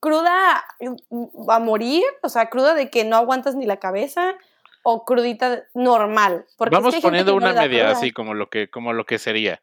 [0.00, 0.64] ¿Cruda
[1.10, 2.02] mm, a morir?
[2.22, 4.34] O sea, ¿cruda de que no aguantas ni la cabeza?
[4.82, 6.44] ¿O crudita normal?
[6.56, 7.92] Porque es Vamos que poniendo no una media cruda.
[7.96, 9.62] así como lo que, como lo que sería.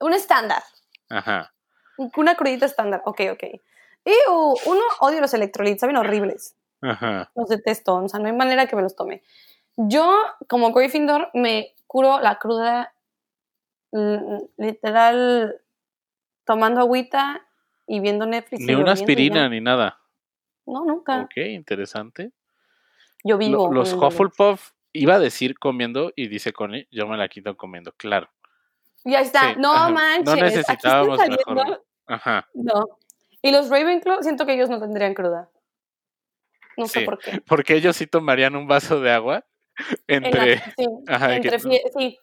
[0.00, 0.62] Un estándar.
[1.10, 1.52] Ajá.
[2.16, 3.02] Una crudita estándar.
[3.04, 3.44] Ok, ok.
[4.04, 6.56] Ew, uno, odio los electrolitos, saben horribles.
[6.80, 7.30] Ajá.
[7.34, 9.22] Los detesto, o sea, no hay manera que me los tome.
[9.76, 10.16] Yo,
[10.48, 12.94] como Gryffindor, me curo la cruda
[14.56, 15.60] literal
[16.44, 17.46] tomando agüita
[17.86, 18.64] y viendo Netflix.
[18.64, 19.98] Ni una aspirina ni nada.
[20.66, 21.22] No, nunca.
[21.22, 22.32] Ok, interesante.
[23.24, 23.72] Yo vivo.
[23.72, 23.92] los.
[23.94, 28.28] Hufflepuff iba a decir comiendo y dice Connie, yo me la quito comiendo, claro.
[29.04, 29.54] Ya está.
[29.54, 29.88] Sí, no ajá.
[29.88, 30.28] No manches.
[30.28, 31.84] aquí están necesitábamos saliendo- mejor.
[32.06, 32.48] Ajá.
[32.54, 32.84] No.
[33.42, 35.48] Y los Ravenclaw, siento que ellos no tendrían cruda.
[36.76, 37.40] No sé por qué.
[37.46, 39.44] Porque ellos sí tomarían un vaso de agua
[40.06, 42.18] En la- entre, sí, Ajá, y que- entre, fie- sí,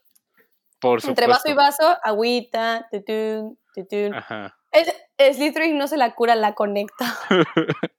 [0.79, 4.13] por entre vaso y vaso, agüita, tutun.
[4.13, 4.57] Ajá.
[4.71, 7.05] Es, Slytherin no se la cura, la conecta.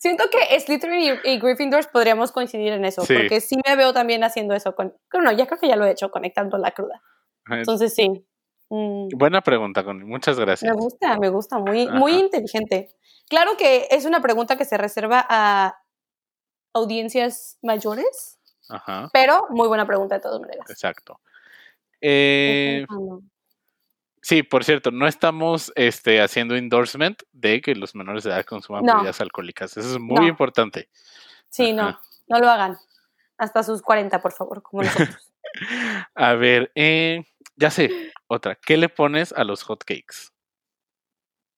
[0.00, 3.14] Siento que Slytherin y, y Gryffindor podríamos coincidir en eso, Sí.
[3.14, 4.74] porque sí me veo también haciendo eso.
[4.74, 7.02] Con, bueno, ya creo que ya lo he hecho, conectando la cruda.
[7.50, 8.24] Entonces sí.
[8.74, 10.04] Mm, Buena pregunta, Connie.
[10.06, 10.74] Muchas me gracias.
[10.74, 12.88] gusta, me gusta, muy, muy inteligente.
[13.28, 15.76] Claro que es una pregunta que se reserva a
[16.72, 18.38] audiencias mayores,
[18.70, 19.10] Ajá.
[19.12, 20.70] pero muy buena pregunta de todas maneras.
[20.70, 21.20] Exacto.
[22.00, 22.86] Eh,
[24.22, 28.84] sí, por cierto, no estamos este, haciendo endorsement de que los menores de edad consuman
[28.86, 28.94] No.
[28.96, 29.76] bebidas alcohólicas.
[29.76, 30.26] Eso es muy No.
[30.28, 30.88] importante.
[31.50, 32.78] Sí, no, no lo hagan.
[33.36, 34.82] Hasta sus 40, por favor, como
[35.18, 35.31] nosotros.
[36.14, 37.24] A ver, eh,
[37.56, 38.56] ya sé, otra.
[38.56, 40.32] ¿Qué le pones a los hotcakes?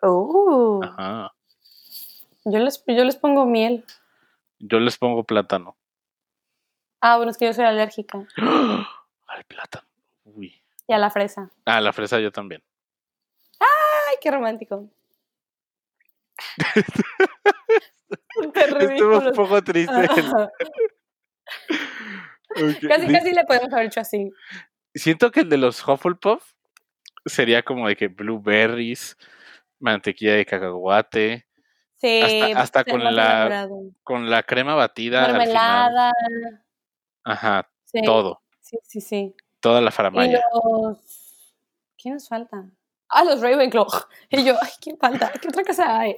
[0.03, 0.83] Uh.
[0.85, 1.33] Ajá.
[2.45, 3.85] Yo les, yo les pongo miel.
[4.59, 5.77] Yo les pongo plátano.
[7.01, 8.27] Ah, bueno, es que yo soy alérgica.
[9.27, 9.87] Al plátano.
[10.25, 10.61] Uy.
[10.87, 11.51] Y a la fresa.
[11.65, 12.63] Ah, la fresa yo también.
[13.61, 14.89] Ay, qué romántico.
[18.81, 20.09] Estuvo un poco triste.
[22.89, 24.31] Casi, casi le podemos haber hecho así.
[24.95, 26.53] Siento que el de los Hufflepuff
[27.27, 29.17] sería como de que blueberries,
[29.81, 31.47] mantequilla de cacahuate,
[31.97, 32.21] Sí.
[32.21, 33.81] Hasta- hasta ser con la elaborado.
[34.03, 35.27] con la crema batida.
[35.29, 36.13] Mermelada.
[37.25, 38.03] Ajá, Sí.
[38.05, 39.35] todo, Sí, sí, sí.
[39.61, 40.43] toda la Y faramaya.
[40.53, 41.55] los...
[41.97, 42.67] ¿Quién nos falta?
[43.09, 43.87] Ah, los Ravenclaw.
[44.31, 45.33] Y yo, ay, ¿quién falta?
[45.41, 46.17] ¿Qué otra cosa hay?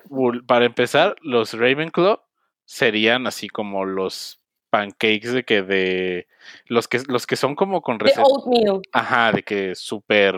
[0.49, 2.21] Para empezar, los Ravenclaw
[2.65, 6.27] serían así como los pancakes de que de
[6.67, 8.81] los que los que son como con De receta, oatmeal.
[8.93, 10.35] ajá, de que súper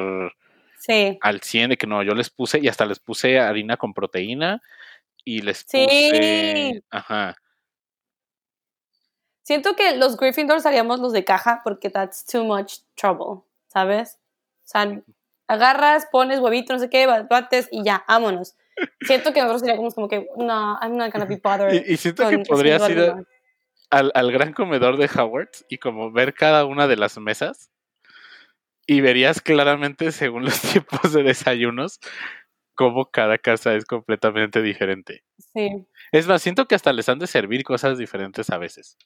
[0.78, 1.18] Sí.
[1.20, 4.62] al 100 de que no, yo les puse y hasta les puse harina con proteína
[5.24, 5.84] y les Sí.
[5.86, 7.36] puse, ajá,
[9.42, 14.18] Siento que los Gryffindors haríamos los de caja porque that's too much trouble, ¿sabes?
[14.64, 15.00] O sea,
[15.46, 18.56] agarras, pones huevito, no sé qué, bates y ya, vámonos.
[19.00, 21.82] Siento que nosotros seríamos como que, no, I'm not gonna be bothered.
[21.86, 22.82] y, y siento que con podrías
[23.90, 27.70] al, al gran comedor de Howard y como ver cada una de las mesas
[28.86, 32.00] y verías claramente según los tiempos de desayunos
[32.74, 35.24] cómo cada casa es completamente diferente.
[35.52, 35.86] Sí.
[36.12, 38.96] Es más, siento que hasta les han de servir cosas diferentes a veces.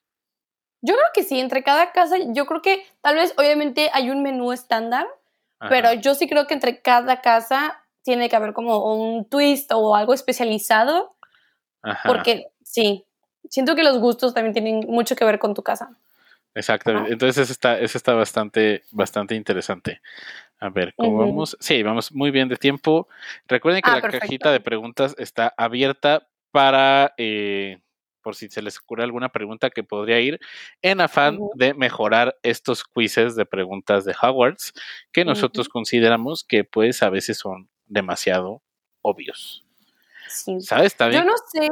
[0.83, 4.23] Yo creo que sí, entre cada casa, yo creo que tal vez obviamente hay un
[4.23, 5.07] menú estándar,
[5.59, 5.71] Ajá.
[5.71, 9.97] pero yo sí creo que entre cada casa tiene que haber como un twist o
[9.97, 11.17] algo especializado
[11.83, 12.09] Ajá.
[12.09, 13.07] Porque sí,
[13.49, 15.91] siento que los gustos también tienen mucho que ver con tu casa.
[16.55, 17.07] Exactamente.
[17.07, 17.13] Ajá.
[17.15, 20.01] Entonces eso está, eso está bastante, bastante interesante.
[20.59, 21.57] A ver, ¿cómo vamos?
[21.61, 23.09] Sí, vamos muy bien de tiempo.
[23.49, 24.27] Recuerden que Ah, la perfecto.
[24.27, 27.81] cajita de preguntas está abierta para, eh,
[28.23, 30.39] por si se les ocurre alguna pregunta que podría ir,
[30.83, 34.75] en afán de mejorar estos quizzes de preguntas de Hogwarts,
[35.11, 38.63] que nosotros consideramos que pues a veces son demasiado
[39.01, 39.65] obvios.
[40.29, 40.61] Sí.
[40.61, 40.95] ¿Sabes?
[40.95, 41.69] También, Yo no sé.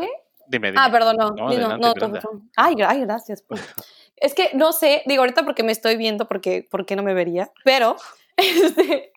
[0.50, 0.82] Dime, dime.
[0.84, 1.30] Ah, perdón, no.
[1.30, 2.42] No, no, tú.
[2.56, 3.42] Ay, gra- ay, gracias.
[3.42, 3.60] pues.
[4.16, 7.50] Es que no sé, digo ahorita porque me estoy viendo, porque, porque no me vería,
[7.64, 7.96] pero
[8.36, 9.12] este,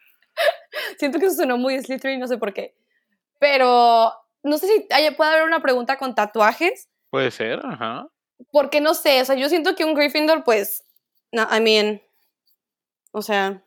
[0.98, 2.74] siento que eso sonó muy Slytherin, no sé por qué.
[3.38, 8.08] Pero no sé si puede haber una pregunta con tatuajes, Puede ser, ajá.
[8.52, 10.86] porque no sé, o sea, yo siento que un Gryffindor, pues,
[11.34, 12.02] no, I mean,
[13.12, 13.62] o sea,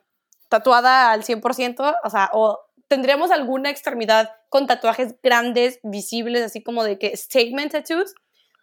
[0.48, 6.84] tatuada al 100%, o sea, o tendríamos alguna extremidad con tatuajes grandes, visibles, así como
[6.84, 8.14] de que statement tattoos.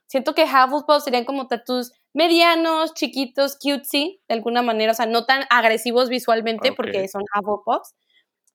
[0.07, 5.25] Siento que Hufflepuff serían como tattoos medianos, chiquitos, cutesy, de alguna manera, o sea, no
[5.25, 6.75] tan agresivos visualmente Ok.
[6.75, 7.95] porque son Hufflepuffs.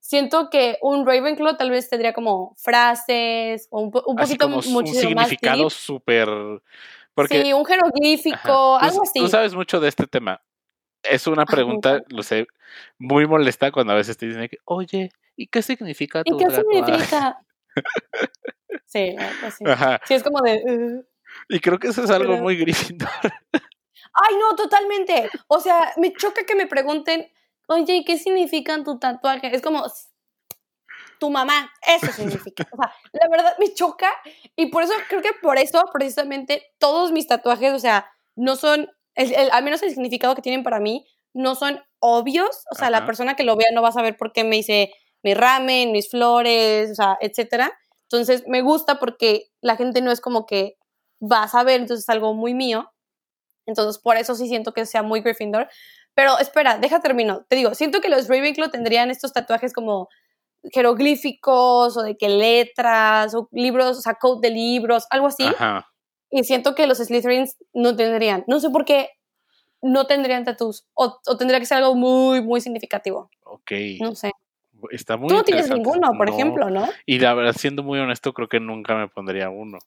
[0.00, 4.78] Siento que un Ravenclaw tal vez tendría como frases o un, un Así poquito como
[4.78, 6.28] un significado súper...
[7.14, 8.36] Porque sí, un jeroglífico,
[8.76, 8.78] Ajá.
[8.78, 9.18] Tú- algo así.
[9.18, 10.40] Tú sabes mucho de este tema.
[11.02, 12.46] Es una pregunta, lo sé,
[12.98, 16.44] muy molesta cuando a veces te dicen que, oye, ¿y qué significa ¿Y tu qué
[16.46, 17.38] tatuaje?" significa?
[18.86, 19.64] Sí, neta, sí.
[19.66, 20.00] Ajá.
[20.06, 20.62] Sí, es como de...
[20.66, 21.04] "Uh".
[21.50, 23.08] Y creo que eso es algo Pero- muy Gryffindor.
[24.14, 25.28] Ay, no, totalmente.
[25.46, 27.30] O sea, me choca que me pregunten,
[27.66, 29.54] oye, ¿y qué significan tu tatuaje?
[29.54, 29.84] Es como,
[31.20, 32.66] tu mamá, eso significa.
[32.72, 34.10] O sea, la verdad me choca
[34.56, 38.88] y por eso, creo que por eso, precisamente, todos mis tatuajes, o sea, no son,
[39.14, 42.64] el- el- al menos el significado que tienen para mí, no son obvios.
[42.70, 44.92] O sea, la persona que lo vea no va a saber por qué me hice
[45.22, 47.72] mi ramen, mis flores, o sea, etcétera.
[48.02, 50.78] Entonces, me gusta porque la gente no es como que
[51.20, 52.90] va a saber, entonces es algo muy mío.
[53.66, 55.68] Entonces, por eso sí siento que sea muy Gryffindor.
[56.14, 57.44] Pero espera, deja termino.
[57.48, 60.08] Te digo, siento que los Ravenclaw tendrían estos tatuajes como
[60.72, 65.44] jeroglíficos o de que letras o libros, o sea, code de libros, algo así.
[65.44, 65.86] Ajá.
[66.30, 68.44] Y siento que los Slytherins no tendrían.
[68.46, 69.10] No sé por qué
[69.80, 70.86] no tendrían tattoos.
[70.94, 73.30] O, o tendría que ser algo muy, muy significativo.
[73.44, 73.72] Ok.
[74.00, 74.32] No sé.
[74.90, 76.34] Está muy Tú no tienes ninguno, por No.
[76.34, 76.88] ejemplo, ¿no?
[77.06, 79.78] Y la verdad, siendo muy honesto, creo que nunca me pondría uno.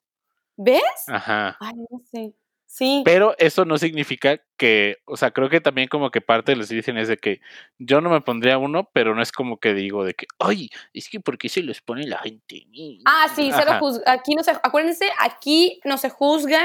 [0.57, 0.81] ¿Ves?
[1.07, 1.57] Ajá.
[1.59, 2.33] Ay, no sé.
[2.65, 3.01] Sí.
[3.03, 6.69] Pero eso no significa que, o sea, creo que también como que parte de los
[6.69, 7.41] dicen es de que
[7.79, 11.09] yo no me pondría uno, pero no es como que digo de que, ay, es
[11.09, 12.65] que ¿por qué se los pone la gente?
[13.05, 13.79] Ah, sí, Ajá.
[13.79, 16.61] juz- Aquí no se, acuérdense, aquí no se juzga,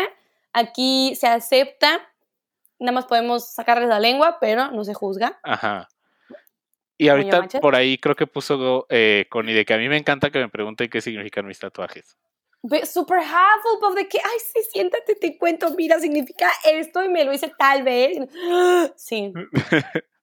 [0.53, 2.01] aquí se acepta.
[2.79, 5.41] Nada más podemos sacarles la lengua, pero no se juzga.
[5.43, 5.89] Ajá.
[6.99, 10.31] Y ahorita por ahí creo que puso eh, Connie de que a mí me encanta
[10.31, 12.17] que me pregunten qué significan mis tatuajes.
[12.85, 17.33] Super Hufflepuff, de que, ay, sí, siéntate, te cuento, mira, significa esto y me lo
[17.33, 18.19] hice tal vez.
[18.97, 19.33] Sí,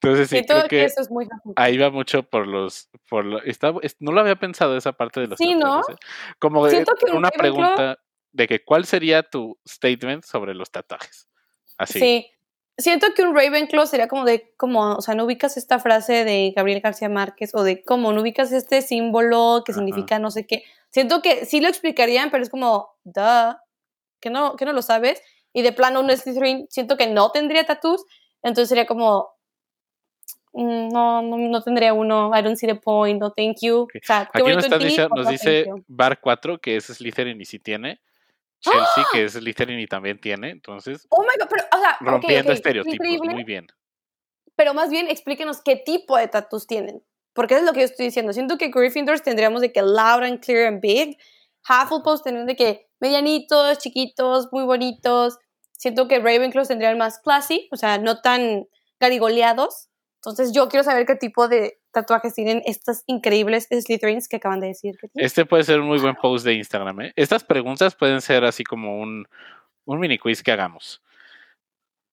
[0.00, 3.72] Entonces sí, creo que, eso es muy ahí va mucho por los, por lo, está-
[3.98, 5.82] no lo había pensado esa parte de los Sí, ¿no?
[5.82, 5.96] tatuajes.
[5.96, 6.34] ¿eh?
[6.38, 7.98] Como de- Siento que un una pregunta
[8.32, 11.28] de que cuál sería tu statement sobre los tatuajes.
[11.76, 11.98] Así.
[11.98, 12.30] Sí.
[12.80, 16.52] Siento que un Ravenclaw sería como de, como, o sea, no ubicas esta frase de
[16.54, 19.80] Gabriel García Márquez o de cómo no ubicas este símbolo que Ajá.
[19.80, 20.62] significa no sé qué.
[20.90, 23.56] Siento que sí lo explicarían, pero es como, duh,
[24.20, 25.20] que no, que no lo sabes.
[25.52, 28.04] Y de plano un Slytherin siento que no tendría tattoos,
[28.42, 29.28] entonces sería como,
[30.52, 33.82] mm, no, no, no tendría uno, I don't see the point, no thank you.
[33.82, 35.66] O sea, Aquí nos, está dice- nos no dice.
[35.88, 38.00] Bar 4 que es Slytherin y sí tiene.
[38.60, 40.50] Chelsea que es Slytherin y también tiene.
[40.50, 42.94] Entonces, Oh my god, pero, o sea, rompiendo estereotipos.
[42.94, 43.32] increíble.
[43.34, 43.66] Muy bien.
[44.56, 47.02] pero más bien explíquenos qué tipo de tattoos tienen.
[47.32, 48.32] Porque eso es lo que yo estoy diciendo.
[48.32, 51.16] Siento que Gryffindors tendríamos de que loud and clear and big.
[51.68, 55.38] Hufflepuffs tendrían de que medianitos, chiquitos, muy bonitos.
[55.72, 58.66] Siento que Ravenclaws tendrían más classy, o sea, no tan
[58.98, 59.87] garigoleados.
[60.18, 64.68] Entonces yo quiero saber qué tipo de tatuajes tienen estas increíbles Slytherins que acaban de
[64.68, 65.24] decir que tienen.
[65.24, 67.00] Este puede ser un muy buen post de Instagram.
[67.02, 67.12] ¿eh?
[67.14, 69.28] Estas preguntas pueden ser así como un,
[69.84, 71.00] un mini quiz que hagamos.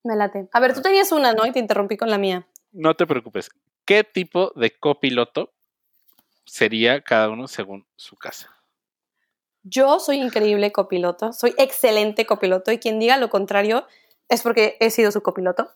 [0.04, 0.48] Me late.
[0.52, 1.48] A ver, tú tenías una, ¿no?
[1.48, 2.46] Y te interrumpí con la mía.
[2.72, 3.50] No te preocupes.
[3.86, 5.52] ¿Qué tipo de copiloto
[6.46, 8.56] sería cada uno según su casa?
[9.64, 13.88] Yo soy increíble copiloto, soy excelente copiloto y quien diga lo contrario
[14.30, 15.72] es porque he sido su copiloto.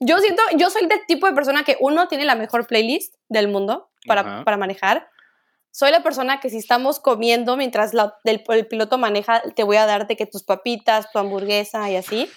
[0.00, 3.48] Yo siento, yo soy del tipo de persona que uno tiene la mejor playlist del
[3.48, 5.08] mundo para, para manejar.
[5.70, 9.76] Soy la persona que si estamos comiendo mientras la- el, el piloto maneja, te voy
[9.76, 12.30] a dar de que tus papitas, tu hamburguesa y así.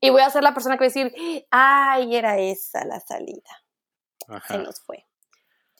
[0.00, 3.42] Y voy a ser la persona que va a decir, ay, era esa la salida
[4.26, 4.58] se Ajá.
[4.58, 5.06] nos fue.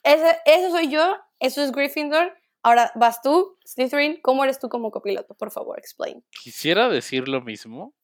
[0.03, 2.37] Ese, eso soy yo, eso es Gryffindor.
[2.63, 5.35] Ahora vas tú, Slytherin, ¿cómo eres tú como copiloto?
[5.35, 6.25] Por favor, explain.
[6.43, 7.95] Quisiera decir lo mismo,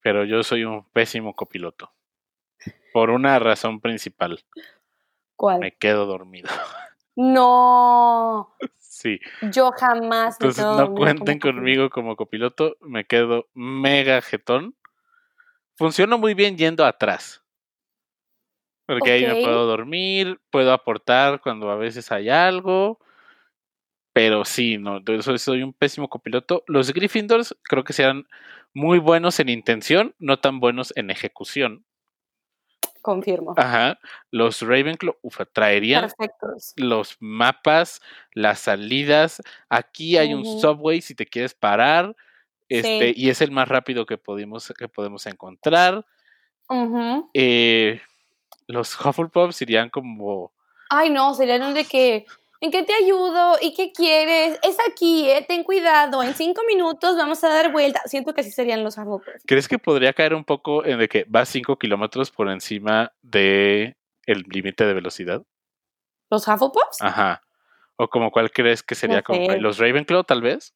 [0.00, 1.92] pero yo soy un pésimo copiloto.
[2.92, 4.44] Por una razón principal.
[5.36, 5.60] ¿Cuál?
[5.60, 6.48] Me quedo dormido.
[7.20, 9.18] No, Sí.
[9.50, 12.76] yo jamás me Entonces quedo no cuenten como conmigo como copiloto.
[12.80, 14.76] Me quedo mega jetón.
[15.76, 17.42] Funciona muy bien yendo atrás.
[18.86, 23.00] Porque ahí me puedo dormir, puedo aportar cuando a veces hay algo.
[24.12, 26.62] Pero sí, no, soy, soy un pésimo copiloto.
[26.68, 28.28] Los Gryffindors creo que sean
[28.74, 31.84] muy buenos en intención, no tan buenos en ejecución.
[33.02, 33.54] Confirmo.
[33.56, 33.98] Ajá.
[34.30, 35.14] Los Ravenclaw,
[35.52, 36.72] traerían Perfectos.
[36.76, 38.00] los mapas,
[38.32, 39.42] las salidas.
[39.68, 42.14] Aquí hay un subway si te quieres parar.
[42.68, 43.24] Este, Sí.
[43.24, 46.04] y es el más rápido que podemos, que podemos encontrar.
[47.34, 48.00] Eh,
[48.66, 50.52] los Hufflepuffs irían como.
[50.90, 52.26] Ay, no, serían un de que,
[52.60, 53.56] ¿en qué te ayudo?
[53.60, 54.58] ¿Y qué quieres?
[54.62, 55.44] Es aquí, ¿eh?
[55.46, 58.00] Ten cuidado, en cinco minutos vamos a dar vuelta.
[58.06, 59.42] Siento que así serían los Hufflepuff.
[59.46, 63.96] ¿Crees que podría caer un poco en de que va 5 kilómetros por encima de
[64.26, 65.42] el límite de velocidad?
[66.30, 67.00] ¿Los Hufflepuffs?
[67.00, 67.42] Ajá.
[67.96, 70.74] O como cuál crees que sería No como los Ravenclaw, tal vez.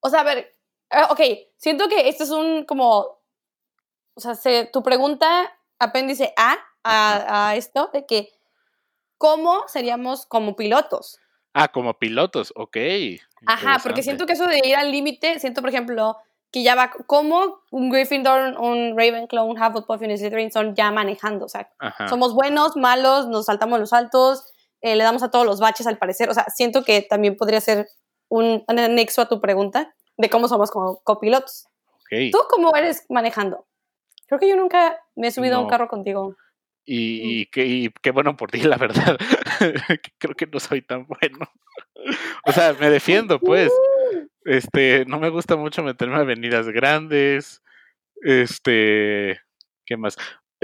[0.00, 0.54] O sea, a ver,
[0.90, 1.20] ah, ok,
[1.56, 3.20] siento que este es un como,
[4.14, 8.30] o sea, se- tu pregunta apéndice A a, a esto, de que,
[9.18, 11.20] ¿cómo seríamos como pilotos?
[11.52, 12.76] Ah, como pilotos, ok.
[13.46, 16.16] Ajá, porque siento que eso de ir al límite, siento, por ejemplo,
[16.50, 20.90] que ya va, como un Gryffindor, un Ravenclaw, un Hufflepuff y un Slytherin son ya
[20.90, 22.08] manejando, o sea, Ajá.
[22.08, 25.98] somos buenos, malos, nos saltamos los altos, eh, le damos a todos los baches al
[25.98, 27.88] parecer, o sea, siento que también podría ser
[28.28, 31.66] un, un anexo a tu pregunta de cómo somos como copilotos.
[32.32, 33.66] ¿Tú cómo eres manejando?
[34.26, 36.36] Creo que yo nunca me he subido a un carro contigo.
[36.90, 39.18] Y, y qué, y qué bueno por ti, la verdad.
[40.02, 41.50] Que Creo que no soy tan bueno.
[42.46, 43.70] O sea, me defiendo, pues.
[44.44, 47.62] Este, no me gusta mucho meterme a avenidas grandes.
[48.22, 49.38] Este,
[49.84, 50.16] ¿qué más?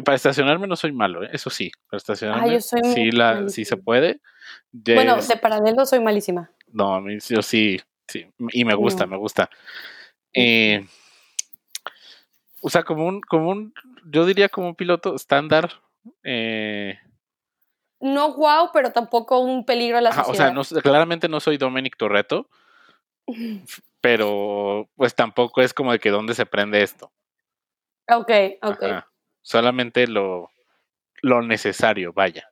[0.02, 1.28] Para estacionarme no soy malo, ¿eh?
[1.32, 1.70] eso sí.
[1.90, 4.20] Para estacionarme yo soy sí, la, sí se puede.
[4.72, 6.50] Bueno, de paralelo soy malísima.
[6.72, 8.26] no, yo sí, sí.
[8.50, 9.10] Y me gusta, No.
[9.12, 9.50] me gusta.
[10.32, 10.87] Eh,
[12.62, 13.74] o sea, como un, como un,
[14.06, 15.70] yo diría como un piloto estándar.
[16.23, 16.99] Eh,
[18.01, 20.62] No wow, pero tampoco un peligro a la Ajá, o sociedad.
[20.62, 22.49] sea, no, claramente no soy Dominic Torreto,
[24.01, 27.12] pero pues tampoco es como de que dónde se prende esto.
[28.11, 28.31] Ok,
[28.62, 28.83] ok.
[28.83, 29.11] Ajá.
[29.43, 30.51] Solamente lo,
[31.23, 32.51] lo necesario, vaya.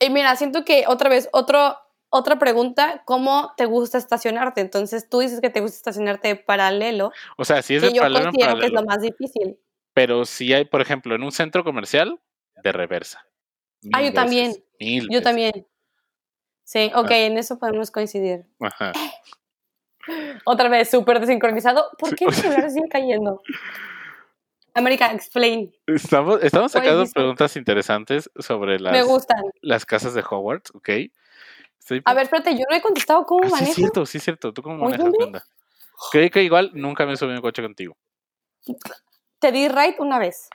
[0.00, 1.76] Y mira, siento que otra vez, otro,
[2.10, 4.60] otra pregunta, ¿cómo te gusta estacionarte?
[4.60, 8.02] Entonces tú dices que te gusta estacionarte paralelo, O sea, si es que de yo
[8.02, 9.58] paralelo considero que es paralelo, lo más difícil.
[9.94, 12.20] pero si hay, por ejemplo, en un centro comercial,
[12.62, 13.24] de reversa.
[13.92, 14.64] Ah, Mil yo también.
[14.80, 15.22] mil Yo veces.
[15.24, 15.66] también.
[16.64, 17.16] Sí, ok, Ah.
[17.18, 18.44] en eso podemos coincidir.
[18.60, 18.92] Ajá.
[20.44, 21.88] Otra vez, súper desincronizado.
[21.98, 23.42] ¿Por Sí, qué mi celular sigue cayendo?
[24.74, 25.74] América, explain.
[25.86, 29.42] Estamos, estamos sacando preguntas interesantes sobre Me las, gustan.
[29.60, 30.88] las casas de Hogwarts, ¿ok?
[31.78, 33.74] Estoy A ver, espérate, yo no he contestado cómo Ah, sí, es manejo.
[33.74, 34.52] cierto, sí, es cierto.
[34.52, 35.00] ¿Tú cómo manejas?
[35.00, 35.16] Óyeme.
[35.18, 35.44] ¿Qué onda?
[36.12, 37.96] Creí que igual nunca me subí en un coche contigo.
[39.40, 40.48] Te di right una vez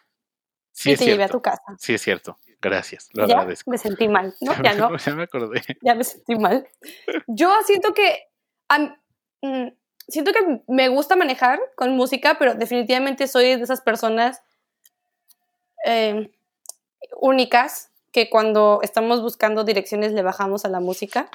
[0.73, 1.37] Sí, y es te llevé a cierto.
[1.37, 1.75] tu casa.
[1.77, 2.37] Sí, es cierto.
[2.61, 3.69] Gracias, lo ya agradezco.
[3.69, 4.33] me sentí mal.
[4.41, 4.97] No, ya no.
[4.97, 5.61] ya me acordé.
[5.81, 6.67] ya me sentí mal.
[7.27, 8.29] Yo siento que
[9.41, 9.67] mm,
[10.07, 14.41] siento que me gusta manejar con música, pero definitivamente soy de esas personas
[15.85, 16.31] eh,
[17.19, 21.29] únicas que cuando estamos buscando direcciones le bajamos a la música.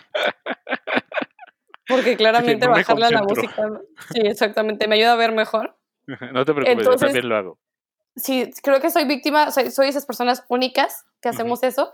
[1.87, 3.69] Porque claramente no me bajarle a la música,
[4.13, 5.77] sí, exactamente, me ayuda a ver mejor.
[6.33, 7.59] No te preocupes, Entonces- yo también lo hago.
[8.19, 11.93] Sí, creo que soy víctima, soy, soy esas personas únicas que hacemos eso.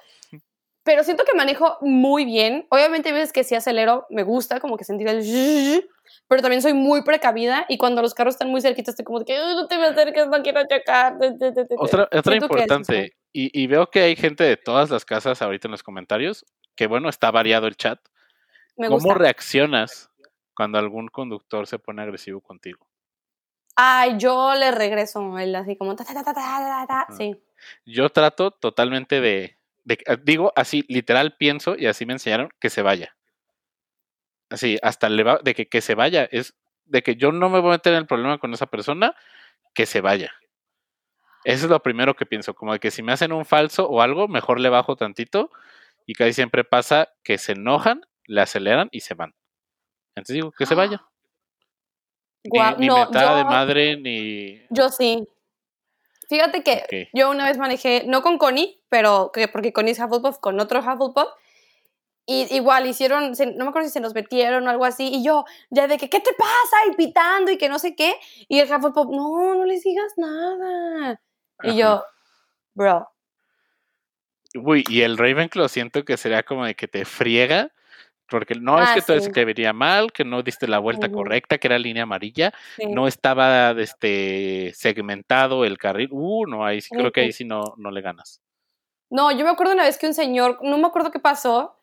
[0.82, 2.66] Pero siento que manejo muy bien.
[2.68, 5.88] Obviamente hay veces que si acelero, me gusta como que sentir el...
[6.28, 9.24] Pero también soy muy precavida y cuando los carros están muy cerquitos estoy como de
[9.24, 11.16] que "Ay, no te me acerques, no quiero chocar.
[11.18, 11.76] de, de, de, de".
[11.78, 15.82] Otra, importante, y, y veo que hay gente de todas las casas ahorita en los
[15.82, 16.44] comentarios,
[16.76, 17.98] que bueno, está variado el chat.
[18.76, 19.14] Me ¿Cómo gusta.
[19.14, 20.10] reaccionas
[20.54, 22.86] cuando algún conductor se pone agresivo contigo?
[23.77, 25.97] Ay, yo le regreso el así como...
[25.97, 27.14] ta, ta, ta, ta, ta, ta, ta, Ah.
[27.16, 27.35] Sí.
[27.87, 32.70] Yo trato totalmente de, de- eh, digo así, literal pienso, y así me enseñaron, que
[32.70, 33.16] se vaya.
[34.51, 36.55] Así, hasta le va, de que, que se vaya, es
[36.85, 39.14] de que yo no me voy a meter en el problema con esa persona,
[39.75, 40.33] que se vaya.
[41.45, 44.01] Eso es lo primero que pienso, como de que si me hacen un falso o
[44.03, 45.51] algo, mejor le bajo tantito,
[46.07, 49.35] y casi siempre pasa que se enojan, le aceleran y se van.
[50.14, 51.03] Entonces digo, que se vaya.
[52.45, 54.62] Ni, Guau, ni no, mentada de yo- madre, ni...
[54.70, 55.26] Yo sí.
[56.28, 57.09] Fíjate que Ok.
[57.12, 60.80] yo una vez manejé, no con Connie, pero que, porque Connie es Hufflepuff, con otro
[60.80, 61.28] Hufflepuff.
[62.26, 65.22] Y igual hicieron, se- no me acuerdo si se nos metieron o algo así, y
[65.22, 66.76] yo, ya de que, ¿qué te pasa?
[66.90, 68.14] Y pitando y que no sé qué.
[68.49, 71.20] Y el Hufflepuff, no, no les digas nada.
[71.62, 71.76] Y Ajá.
[71.78, 72.05] yo,
[72.74, 73.09] bro,
[74.57, 77.72] Uy, y el Ravenclaw siento que sería como de que te friega,
[78.29, 79.27] porque no es Ah, que todo sí.
[79.27, 82.87] escribiría mal, que no diste la vuelta correcta, que era línea amarilla, sí.
[82.87, 86.09] no estaba este segmentado el carril.
[86.12, 88.41] Uh, no, ahí sí creo que ahí sí no, no le ganas.
[89.11, 91.79] No, yo me acuerdo una vez que un señor, no me acuerdo qué pasó,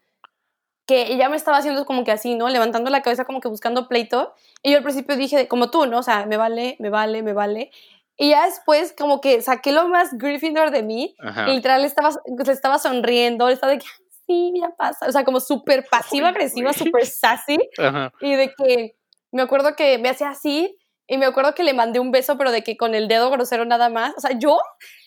[0.87, 2.49] que ya me estaba haciendo como que así, ¿no?
[2.49, 4.33] Levantando la cabeza como que buscando pleito.
[4.63, 5.99] Y yo al principio dije, como tú, ¿no?
[5.99, 7.71] O sea, me vale, me vale, me vale.
[8.17, 11.15] Y ya después como que saqué lo más Gryffindor de mí.
[11.19, 11.49] Ajá.
[11.49, 12.09] Y literal le estaba,
[12.45, 15.07] le estaba sonriendo, le estaba de que, "Ay, sí, ya pasa.
[15.07, 17.57] O sea, como súper pasiva-agresiva, súper sassy.
[17.77, 18.11] Ajá.
[18.21, 18.95] Y de que
[19.31, 20.77] me acuerdo que me hacía así
[21.07, 23.65] y me acuerdo que le mandé un beso, pero de que con el dedo grosero
[23.65, 24.13] nada más.
[24.17, 24.57] O sea, yo.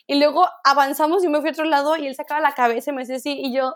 [0.06, 2.90] Y luego avanzamos y yo me fui a otro lado y él sacaba la cabeza
[2.90, 3.74] y me decía así y yo,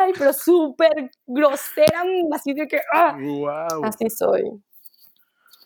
[0.00, 2.02] ay, pero súper grosera,
[2.32, 3.84] así de que, ah, Wow.
[3.84, 4.42] así soy.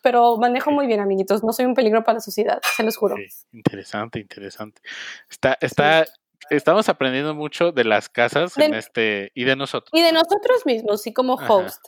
[0.02, 1.42] Pero manejo muy bien, amiguitos.
[1.42, 3.16] No soy un peligro para la sociedad, se los juro.
[3.52, 4.82] Interesante, interesante.
[5.30, 6.04] Está, está,
[6.51, 9.91] estamos aprendiendo mucho de las casas en este y de nosotros.
[9.93, 11.84] Y de nosotros mismos, sí, como host.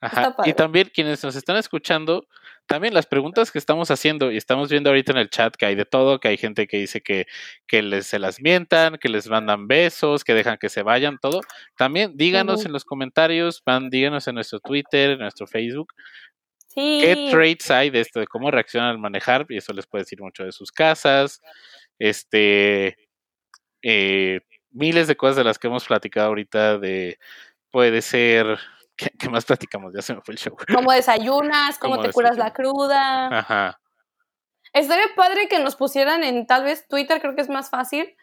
[0.00, 0.36] Ajá.
[0.44, 2.28] Y también quienes nos están escuchando,
[2.66, 5.74] también las preguntas que estamos haciendo y estamos viendo ahorita en el chat que hay
[5.74, 7.26] de todo, que hay gente que dice que,
[7.66, 11.40] que les, se las mientan, que les mandan besos, que dejan que se vayan, todo.
[11.78, 15.92] También díganos en los comentarios, van, díganos en nuestro Twitter, en nuestro Facebook,
[16.68, 16.98] Sí.
[17.00, 20.20] qué traits hay de esto, de cómo reaccionan al manejar, y eso les puede decir
[20.20, 21.40] mucho de sus casas,
[21.98, 22.98] este,
[23.88, 24.40] eh,
[24.72, 27.18] miles de cosas de las que hemos platicado ahorita, de,
[27.70, 28.58] puede ser,
[28.96, 29.94] ¿qué, qué más platicamos?
[29.94, 30.56] Ya se me fue el show.
[30.74, 33.28] Cómo desayunas, cómo Cómo te curas la cruda.
[33.38, 33.80] Ajá.
[34.72, 38.16] Estaría padre que nos pusieran en tal vez Twitter, creo que es más fácil,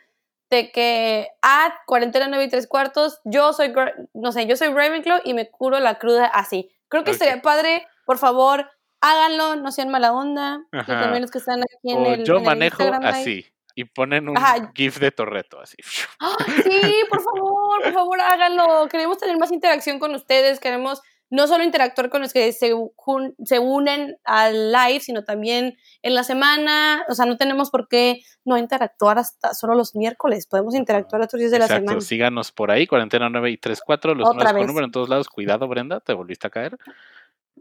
[0.50, 3.74] de que a cuarentena 9 y tres cuartos, yo soy,
[4.14, 6.70] no sé, yo soy Ravenclaw y me curo la cruda así.
[6.90, 7.16] Creo que Ok.
[7.16, 10.60] estaría padre, por favor, háganlo, no sean mala onda.
[10.74, 11.00] Y Ajá.
[11.00, 13.53] también los que están aquí en O el yo en manejo así.
[13.76, 14.72] Y ponen un Ajá.
[14.76, 15.78] GIF de Torreto, así.
[16.20, 16.36] ¡Ah!
[16.64, 18.88] Sí, por favor, por favor, háganlo.
[18.90, 20.60] Queremos tener más interacción con ustedes.
[20.60, 21.02] Queremos
[21.32, 26.14] no solo interactuar con los que se, jun- se unen al live, sino también en
[26.14, 27.04] la semana.
[27.10, 30.46] O sea, no tenemos por qué no interactuar hasta solo los miércoles.
[30.46, 31.86] Podemos interactuar otros días de la Exacto.
[31.88, 32.02] semana.
[32.02, 35.28] Síganos por ahí, cuarentena 9 y 34, los números con número en todos lados.
[35.28, 36.78] Cuidado, Brenda, te volviste a caer.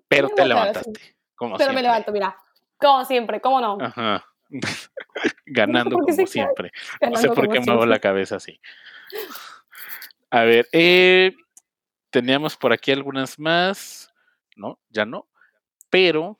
[0.09, 1.17] Pero Sí, te levantaste.
[1.35, 1.83] Como Pero me siempre.
[1.85, 2.37] levanto, mira.
[2.79, 3.79] Como siempre, ¿cómo no?
[3.81, 4.27] Ajá.
[5.47, 6.73] Ganando como se siempre.
[7.01, 7.87] No sé por qué muevo siempre.
[7.87, 8.61] la cabeza así.
[10.31, 11.35] A ver, eh,
[12.11, 14.13] teníamos por aquí algunas más.
[14.57, 15.29] No, ya no.
[15.91, 16.39] Pero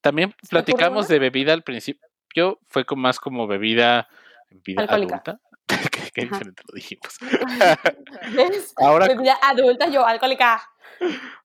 [0.00, 2.60] también platicamos de bebida al principio.
[2.68, 4.08] Fue con más como bebida,
[4.50, 5.40] bebida adulta.
[6.14, 7.18] qué diferente lo dijimos.
[8.34, 8.72] ¿Ves?
[8.76, 10.62] Ahora, Bebida adulta, yo alcohólica.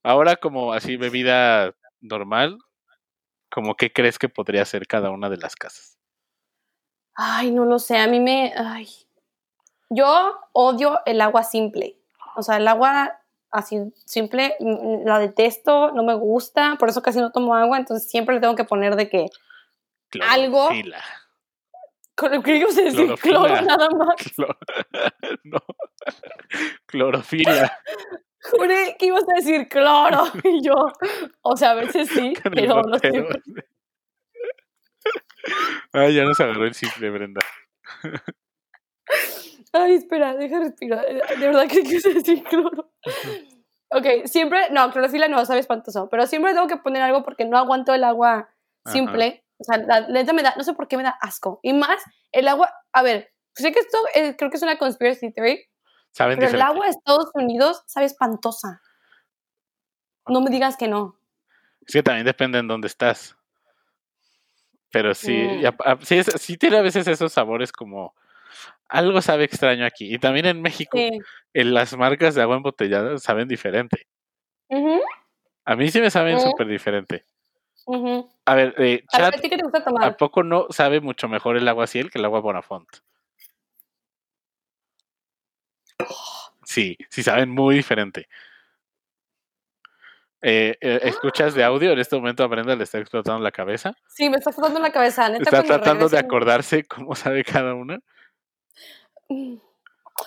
[0.03, 2.57] ahora como así bebida normal,
[3.49, 5.92] como qué crees que podría ser cada una de las casas.
[7.15, 8.53] Ay, no lo sé, a mí me...
[8.57, 8.87] Ay.
[9.89, 11.97] Yo odio el agua simple.
[12.35, 13.19] O sea, el agua
[13.51, 18.09] así simple, mm, la detesto, no me gusta, por eso casi no tomo agua, entonces
[18.09, 19.27] siempre le tengo que poner de que...
[20.29, 20.67] Algo.
[20.67, 21.03] Clorofila.
[22.15, 24.15] Con que ibas a decir cloro nada más.
[24.35, 24.57] Clor-
[25.43, 25.59] no.
[26.85, 27.79] Clorofila.
[28.51, 30.23] Juré que ibas a decir cloro.
[30.43, 30.73] Y yo,
[31.41, 33.41] o sea, a veces sí, pero no siempre.
[35.93, 37.41] Ay, ya nos agarró el simple, Brenda.
[39.73, 41.05] Ay, espera, deja respirar.
[41.05, 42.91] De verdad que quise decir cloro.
[43.95, 47.59] Ok, siempre, no, clorofila no, sabe espantoso, pero siempre tengo que poner algo porque no
[47.59, 48.49] aguanto el agua
[48.87, 49.45] simple.
[49.59, 51.59] O sea, la neta me da, no sé por qué me da asco.
[51.61, 55.31] Y más, el agua, a ver, sé que esto eh, creo que es una conspiracy
[55.31, 55.63] theory,
[56.11, 58.81] Saben pero el agua de Estados Unidos sabe espantosa.
[60.27, 61.19] No me digas que no.
[61.85, 63.35] Es que también depende en dónde estás.
[64.93, 65.59] Pero sí, Mm.
[65.61, 68.13] y a- a- sí, es- sí tiene a veces esos sabores como
[68.87, 70.13] algo sabe extraño aquí.
[70.13, 71.19] Y también en México, Sí.
[71.55, 74.05] en las marcas de agua embotellada saben diferente.
[75.65, 77.25] A mí sí me saben súper diferente.
[78.45, 80.15] A ver, eh, A ver, chat, ¿a ti qué te gusta ¿a tomar?
[80.17, 82.87] poco no sabe mucho mejor el agua Ciel que el agua Bonafont?
[86.65, 88.27] Sí, sí saben muy diferente.
[90.45, 91.91] Eh, eh, ¿Escuchas de audio?
[91.93, 93.93] En este momento a Brenda le está explotando la cabeza.
[94.07, 95.29] Sí, me está explotando la cabeza.
[95.29, 97.99] Neta, Está tratando de acordarse cómo sabe cada una.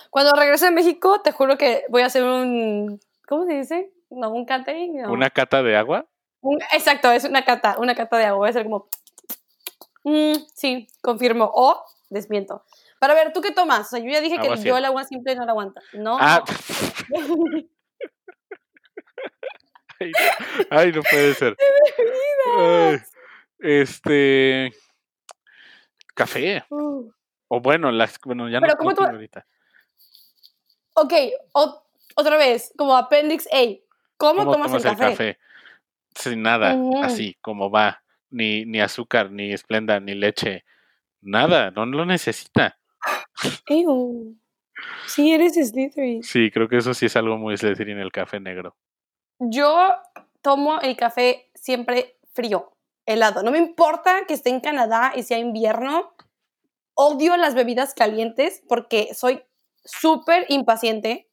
[0.09, 2.99] Cuando regrese a México, te juro que voy a hacer un.
[3.27, 3.91] ¿Cómo se dice?
[4.09, 5.01] No, un catering.
[5.01, 5.11] no.
[5.11, 6.05] ¿Una cata de agua?
[6.41, 8.39] Un- exacto, es una cata, una cata de agua.
[8.39, 8.87] Voy a ser como.
[10.03, 11.49] "Mm, sí, confirmo.
[11.53, 12.63] O desmiento.
[12.99, 13.81] Para ver, ¿tú qué tomas?
[13.81, 15.79] O sea, yo ya dije Agua que yo el agua simple no la aguanto.
[15.93, 16.17] No.
[16.19, 16.43] Ah,
[17.09, 17.17] no,
[20.69, 21.55] ay, no puede ser.
[22.57, 22.97] Ay,
[23.59, 24.71] este.
[26.13, 26.63] Café.
[26.69, 27.11] Uh.
[27.49, 29.45] O bueno, las, bueno, ya Pero no ¿cómo tú- ahorita.
[30.93, 31.13] Ok,
[31.53, 31.83] o-
[32.15, 33.63] otra vez, como Appendix A.
[34.17, 35.37] ¿Cómo, ¿Cómo tomas, el café?
[36.15, 38.03] Sin nada, así como va.
[38.29, 40.65] Ni, ni azúcar, ni esplenda, ni leche.
[41.21, 42.77] Nada, no lo necesita.
[43.67, 44.35] Ew.
[45.05, 46.23] Sí, eres Slytherin.
[46.23, 48.75] Sí, creo que eso sí es algo muy Slytherin el café negro.
[49.39, 49.93] Yo
[50.41, 52.71] tomo el café siempre frío,
[53.05, 53.43] helado.
[53.43, 56.13] No me importa que esté en Canadá y sea invierno.
[56.93, 59.43] Odio las bebidas calientes porque soy
[59.83, 61.29] súper impaciente,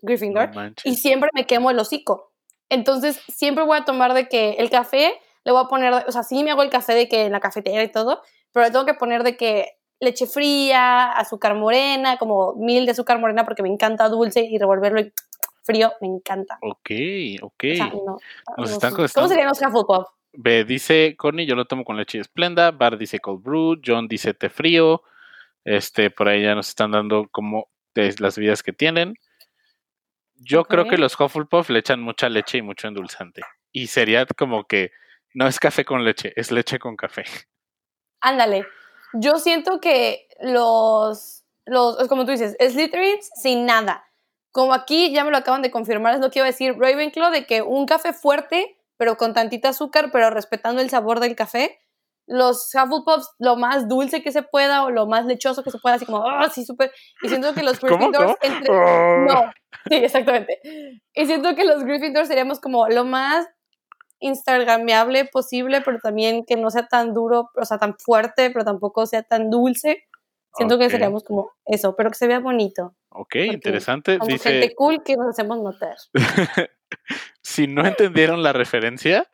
[0.00, 0.50] Gryffindor,
[0.84, 2.32] y siempre me quemo el hocico.
[2.68, 6.22] Entonces, siempre voy a tomar de que el café le voy a poner, o sea,
[6.22, 8.22] sí me hago el café de que en la cafetera y todo,
[8.52, 13.18] pero le tengo que poner de que leche fría, azúcar morena, como mil de azúcar
[13.18, 15.12] morena porque me encanta dulce y revolverlo y
[15.66, 16.58] frío, me encanta.
[16.62, 16.90] Ok,
[17.42, 17.64] ok.
[17.72, 18.18] O sea, no,
[18.56, 18.94] Nos están.
[18.94, 20.08] ¿Cómo serían los Hufflepuff?
[20.32, 22.70] Ve, dice Connie, yo lo tomo con leche de esplenda.
[22.70, 23.80] Bar dice cold brew.
[23.84, 25.02] John dice té frío.
[25.64, 29.14] Este, por ahí ya nos están dando como las bebidas que tienen.
[30.34, 33.42] Yo creo que los Hufflepuff le echan mucha leche y mucho endulzante.
[33.72, 34.92] Y sería como que
[35.34, 37.24] no es café con leche, es leche con café.
[38.20, 38.66] Ándale.
[39.14, 44.05] Yo siento que los, los, es como tú dices, Slytherins sin nada.
[44.56, 47.30] Como aquí ya me lo acaban de confirmar, es lo que iba a decir Ravenclaw,
[47.30, 51.78] de que un café fuerte, pero con tantita azúcar, pero respetando el sabor del café.
[52.26, 55.96] Los Hufflepuffs, lo más dulce que se pueda o lo más lechoso que se pueda,
[55.96, 56.90] así como, ah, sí, súper.
[57.20, 57.78] Y siento que los.
[57.82, 58.72] Gryffindors entre...
[58.72, 59.26] Oh.
[59.28, 59.52] No,
[59.90, 60.58] sí, exactamente.
[61.12, 63.46] Y siento que los Gryffindors seríamos como lo más
[64.20, 69.04] instagrameable posible, pero también que no sea tan duro, o sea, tan fuerte, pero tampoco
[69.04, 70.04] sea tan dulce.
[70.56, 72.94] Siento que seríamos como eso, pero que se vea bonito.
[73.10, 74.18] Ok, interesante.
[74.18, 75.96] Como Dice, gente cool que nos hacemos notar.
[77.42, 79.30] si no entendieron la referencia,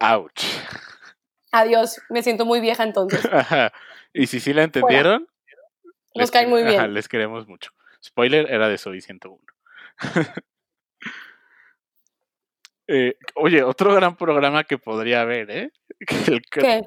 [0.00, 0.44] ouch.
[1.52, 3.24] Adiós, me siento muy vieja entonces.
[3.32, 3.72] Ajá.
[4.12, 5.26] Y si sí la entendieron,
[5.84, 6.78] Nos les caen quere- muy bien.
[6.78, 7.70] ajá, les queremos mucho.
[8.04, 9.40] Spoiler, era de Soy 101.
[12.88, 15.72] Eh, oye, otro gran programa que podría haber, ¿eh?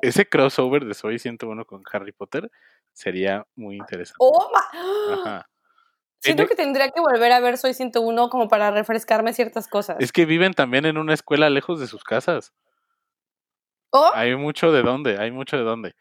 [0.01, 2.49] Ese crossover de Soy 101 con Harry Potter
[2.99, 4.17] sería muy interesante.
[4.19, 5.49] ¡Oh, ma- Ajá.
[6.21, 9.95] Siento que tendría que volver a ver Soy 101 como para refrescarme ciertas cosas.
[10.01, 12.53] Es que viven también en una escuela lejos de sus casas.
[13.91, 15.95] Oh, Hay mucho de dónde, hay mucho de dónde.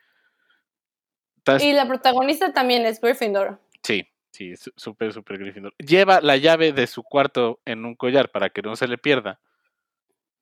[1.61, 3.61] Y la protagonista también es Gryffindor.
[3.84, 5.72] Sí, sí, súper, súper Gryffindor.
[5.78, 9.40] Lleva la llave de su cuarto en un collar para que no se le pierda.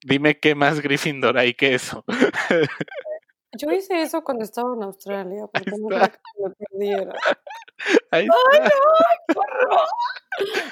[0.02, 2.02] Dime qué más Gryffindor hay que eso.
[3.52, 7.12] Yo hice eso cuando estaba en Australia, porque no me perdiera.
[8.10, 9.86] Ahí ¡Qué horror!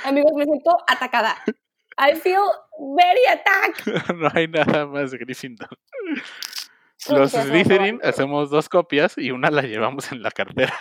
[0.04, 1.36] Amigos, me siento atacada.
[1.96, 2.42] I feel
[2.96, 4.14] very attacked.
[4.16, 5.68] no hay nada más Gryffindor.
[7.08, 10.74] Uy, Los Slytherin hacemos dos copias y una la llevamos en la cartera.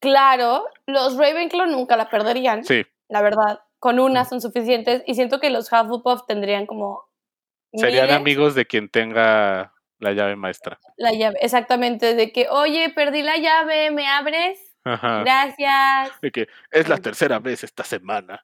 [0.00, 3.60] Claro, los Ravenclaw nunca la perderían, Sí, la verdad.
[3.78, 7.08] Con una son suficientes y siento que los Hufflepuff tendrían como
[7.72, 9.72] serían miles amigos de quien tenga
[10.02, 10.78] la llave maestra.
[10.96, 14.58] la llave, exactamente de que, oye, perdí la llave, ¿me abres?
[14.84, 15.20] Ajá.
[15.20, 16.20] Gracias.
[16.20, 18.42] De que es la tercera vez esta semana.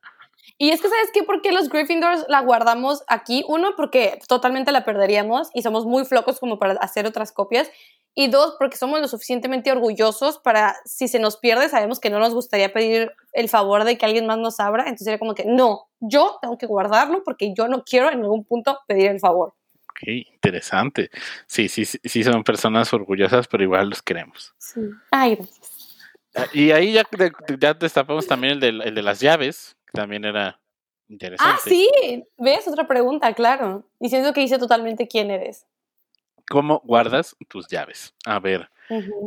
[0.57, 1.23] Y es que, ¿sabes qué?
[1.23, 3.45] ¿Por qué los Gryffindors la guardamos aquí?
[3.49, 7.71] Uno, porque totalmente la perderíamos y somos muy flocos como para hacer otras copias.
[8.15, 12.19] Y dos, porque somos lo suficientemente orgullosos para, si se nos pierde, sabemos que no
[12.19, 14.85] nos gustaría pedir el favor de que alguien más nos abra.
[14.85, 18.45] Entonces sería como que, no, yo tengo que guardarlo porque yo no quiero en algún
[18.45, 19.55] punto pedir el favor.
[20.01, 21.11] Ok, interesante.
[21.47, 24.55] Sí, sí, sí, sí son personas orgullosas, pero igual los queremos.
[24.59, 24.81] Sí.
[25.11, 25.97] Ay, gracias.
[26.35, 27.03] Ah, Y ahí ya,
[27.59, 30.61] ya destapamos también el de, el de las llaves, que también era
[31.09, 31.53] interesante.
[31.53, 31.89] Ah, sí,
[32.37, 33.85] ves otra pregunta, claro.
[33.99, 35.67] Diciendo que hice totalmente quién eres.
[36.49, 38.15] ¿Cómo guardas tus llaves?
[38.25, 38.71] A ver,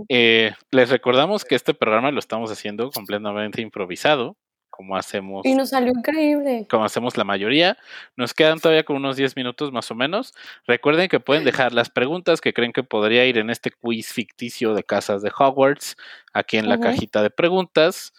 [0.10, 4.38] eh, les recordamos que este programa lo estamos haciendo completamente improvisado,
[4.82, 6.66] como hacemos, Y nos salió increíble.
[6.68, 7.78] como hacemos la mayoría.
[8.16, 10.34] Nos quedan todavía con unos 10 minutos más o menos.
[10.66, 14.74] Recuerden que pueden dejar las preguntas que creen que podría ir en este quiz ficticio
[14.74, 15.98] de casas de Hogwarts,
[16.34, 18.12] aquí en la cajita de preguntas.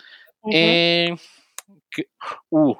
[0.53, 1.17] Eh,
[1.91, 2.07] ¿qué-
[2.51, 2.77] uh.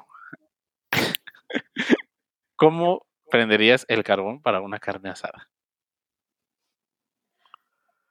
[2.55, 5.49] ¿Cómo prenderías el carbón para una carne asada?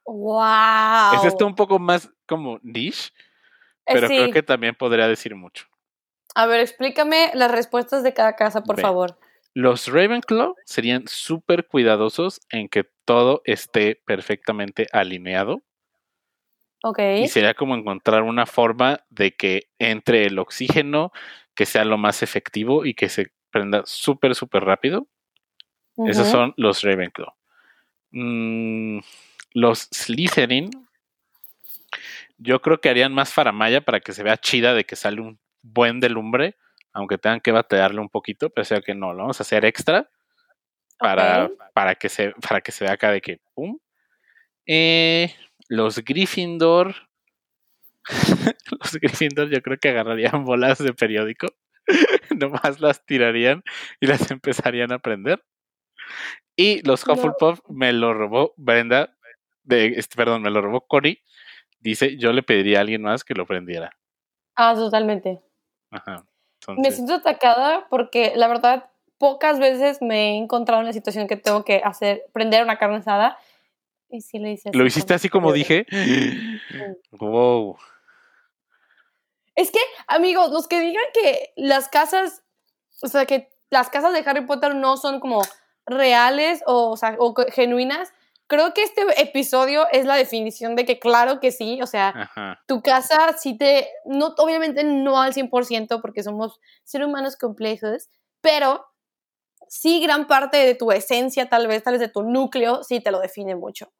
[0.05, 1.15] ¡Wow!
[1.15, 3.11] Es esto un poco más como niche,
[3.85, 4.15] pero sí.
[4.15, 5.65] creo que también podría decir mucho.
[6.35, 9.17] A ver, explícame las respuestas de cada casa, por favor.
[9.53, 15.61] Los Ravenclaw serían súper cuidadosos en que todo esté perfectamente alineado
[16.83, 16.99] Ok.
[17.19, 21.11] y sería como encontrar una forma de que entre el oxígeno
[21.55, 25.07] que sea lo más efectivo y que se prenda súper, súper rápido.
[26.07, 27.31] Esos son los Ravenclaw.
[28.09, 28.99] Mm,
[29.53, 30.71] los Slytherin,
[32.43, 35.39] yo creo que harían más faramaya para que se vea chida de que sale un
[35.61, 36.57] buen de lumbre,
[36.91, 40.09] aunque tengan que batearle un poquito, pero sea que no, lo vamos a hacer extra
[40.97, 43.79] para, para, que, se, para que se vea acá de que pum.
[44.65, 45.33] Eh,
[45.69, 46.95] los Gryffindor,
[48.79, 51.47] los Gryffindor yo creo que agarrarían bolas de periódico,
[52.37, 53.63] nomás las tirarían
[53.99, 55.43] y las empezarían a prender.
[56.55, 57.07] Y los.
[57.07, 59.15] Hufflepuff me lo robó Brenda,
[59.63, 61.23] de, este, perdón, me lo robó Cory.
[61.83, 63.91] Dice, yo le pediría a alguien más que lo prendiera.
[64.55, 65.41] Ah, totalmente.
[65.91, 66.25] Ajá.
[66.77, 71.35] Me siento atacada porque la verdad pocas veces me he encontrado en la situación que
[71.35, 73.37] tengo que hacer, prender una carne asada.
[74.09, 74.77] Y sí lo hice así.
[74.77, 75.85] lo hiciste así como dije.
[77.11, 77.77] wow.
[79.55, 82.43] Es que, amigos, los que digan que las casas,
[83.01, 85.41] o sea, que las casas de Harry Potter no son como
[85.85, 88.13] reales o, o sea, o co- genuinas,
[88.53, 92.63] creo que este episodio es la definición de que claro que sí, o sea, Ajá.
[92.67, 98.09] tu casa sí te, no, obviamente no al 100% porque somos seres humanos complejos,
[98.41, 98.85] pero
[99.67, 103.09] sí gran parte de tu esencia, tal vez, tal vez de tu núcleo, sí te
[103.09, 103.91] lo define mucho.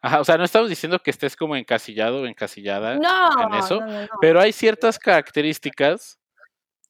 [0.00, 0.20] Ajá.
[0.20, 3.86] O sea, no estamos diciendo que estés como encasillado o encasillada No, en eso, no,
[3.86, 6.20] no, no, pero hay ciertas características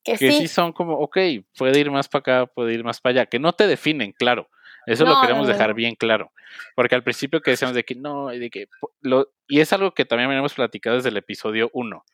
[0.04, 0.38] que, que sí.
[0.40, 0.48] sí.
[0.48, 1.16] son como, ok,
[1.56, 4.50] puede ir más para acá, puede ir más para allá, que no te definen, claro.
[4.86, 6.32] Eso No, lo queremos no, dejar bien claro.
[6.74, 8.66] Porque al principio que decíamos de que no, y de que
[9.00, 12.04] lo, y es algo que también habíamos platicado desde el episodio 1.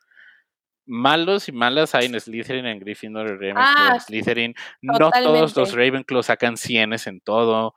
[0.87, 4.55] Malos y malas hay en Slytherin, en Gryffindor, en Ravenclaw, Ah, en Slytherin.
[4.81, 5.75] No todos los.
[5.75, 7.75] Ravenclaw sacan cienes en todo.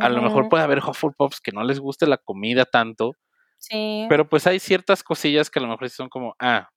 [0.00, 3.16] A lo mejor puede haber Hufflepuffs que no les guste la comida tanto,
[3.58, 4.06] Sí.
[4.08, 6.68] pero pues hay ciertas cosillas que a lo mejor son como, ah,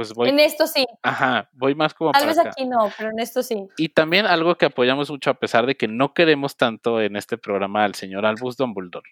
[0.00, 0.86] pues voy, en esto sí.
[1.02, 2.50] ajá, voy más como Tal para vez acá.
[2.50, 3.66] aquí no, pero en esto sí.
[3.76, 7.36] Y también algo que apoyamos mucho a pesar de que no queremos tanto en este
[7.36, 9.10] programa al señor Albus Dumbledore,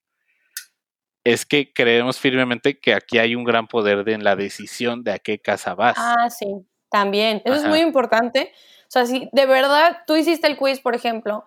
[1.24, 5.12] es que creemos firmemente que aquí hay un gran poder de, en la decisión de
[5.12, 5.96] a qué casa vas.
[5.98, 6.46] Ah, sí,
[6.90, 7.42] también.
[7.44, 8.52] Eso es muy importante.
[8.82, 11.44] O sea, si de verdad tú hiciste el quiz, por ejemplo,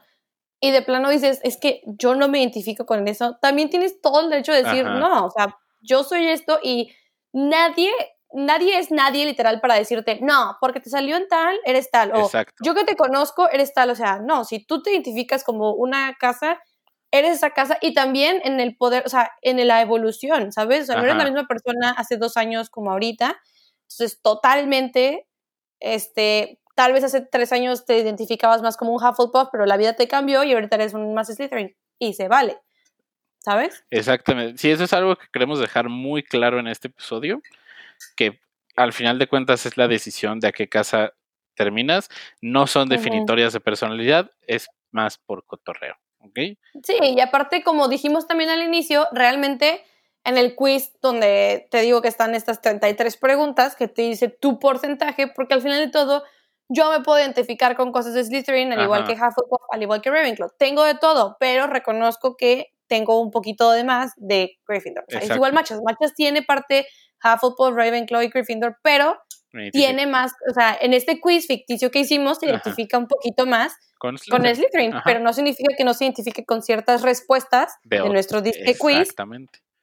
[0.60, 4.22] y de plano dices, es que yo no me identifico con eso, también tienes todo
[4.22, 5.00] el derecho de decir, Ajá.
[5.00, 6.92] no, o sea, yo soy esto y
[7.34, 7.92] nadie,
[8.34, 12.26] nadie es nadie literal para decirte, no, porque te salió en tal, eres tal, o
[12.26, 12.56] Exacto.
[12.64, 16.16] yo que te conozco, eres tal, o sea, no, si tú te identificas como una
[16.20, 16.60] casa,
[17.12, 20.84] eres esa casa y también en el poder, o sea, en la evolución, ¿sabes?
[20.84, 23.38] O sea, no eres la misma persona hace dos años como ahorita,
[23.84, 25.28] entonces totalmente,
[25.80, 29.94] este, tal vez hace tres años te identificabas más como un Hufflepuff, pero la vida
[29.94, 32.58] te cambió y ahorita eres un más Slytherin y se vale,
[33.40, 33.84] ¿sabes?
[33.90, 34.58] Exactamente.
[34.58, 37.42] Sí, eso es algo que queremos dejar muy claro en este episodio,
[38.16, 38.40] que
[38.76, 41.14] al final de cuentas es la decisión de a qué casa
[41.56, 42.10] terminas.
[42.42, 45.96] No son definitorias de personalidad, es más por cotorreo.
[46.20, 46.40] ¿Ok?
[46.84, 49.84] Sí, y aparte, como dijimos también al inicio, realmente
[50.24, 54.60] en el quiz donde te digo que están estas 33 preguntas, que te dice tu
[54.60, 56.24] porcentaje, porque al final de todo
[56.70, 60.10] yo me puedo identificar con cosas de Slytherin, al igual que Hufflepuff, al igual que
[60.10, 60.52] Ravenclaw.
[60.58, 65.06] Tengo de todo, pero reconozco que tengo un poquito de más de Gryffindor.
[65.08, 65.80] O sea, es igual Machas.
[65.82, 66.86] Machas tiene parte
[67.24, 69.18] Hufflepuff, Ravenclaw y Gryffindor, pero
[69.72, 72.56] tiene más, o sea, en este quiz ficticio que hicimos se Ajá.
[72.56, 74.56] identifica un poquito más con con Slytherin.
[74.56, 75.04] Slytherin, Ajá.
[75.06, 79.14] pero no significa que no se identifique con ciertas respuestas de, ot- nuestro disque quiz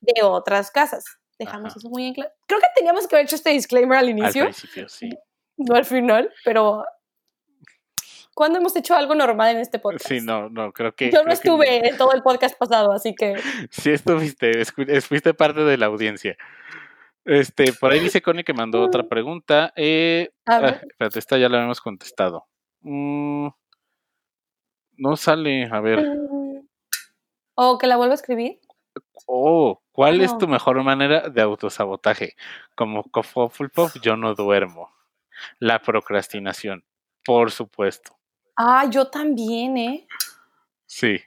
[0.00, 1.04] de otras casas.
[1.38, 1.78] Dejamos Ajá.
[1.78, 2.30] eso muy en claro.
[2.46, 5.08] Creo que teníamos que haber hecho este disclaimer al Al inicio, principio, sí.
[5.56, 6.84] no al final, pero
[8.38, 10.06] ¿cuándo hemos hecho algo normal en este podcast?
[10.06, 11.10] Sí, no, no, creo que.
[11.10, 13.34] Yo no estuve en todo el podcast pasado, así que
[13.72, 14.64] Sí estuviste,
[15.00, 16.36] fuiste parte de la audiencia.
[17.24, 19.72] Este, por ahí dice Connie que mandó otra pregunta.
[19.74, 20.86] Eh, a ah, ver.
[20.88, 22.46] espérate, esta ya la hemos contestado.
[22.82, 23.48] Mm,
[24.98, 26.06] no sale, a ver.
[27.56, 28.60] ¿O que la vuelva a escribir?
[29.26, 32.36] Oh, ¿cuál es tu mejor manera de autosabotaje?
[32.76, 34.94] Como Hufflepuff, yo no duermo.
[35.58, 36.84] La procrastinación,
[37.24, 38.17] por supuesto.
[38.60, 40.08] Ah, yo también, ¿eh?
[40.84, 41.20] Sí.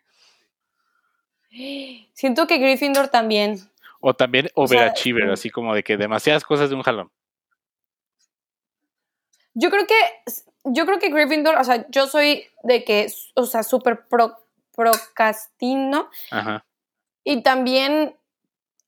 [2.13, 3.57] Siento que Gryffindor también.
[4.01, 5.31] O también O sea, overachiever, sí.
[5.31, 7.09] así como de que demasiadas cosas de un jalón.
[9.53, 9.95] Yo creo que,
[10.65, 14.37] yo creo que Gryffindor, o sea, yo soy de que, o sea, súper pro,
[14.75, 16.65] procrastino Ajá.
[17.23, 18.13] y también,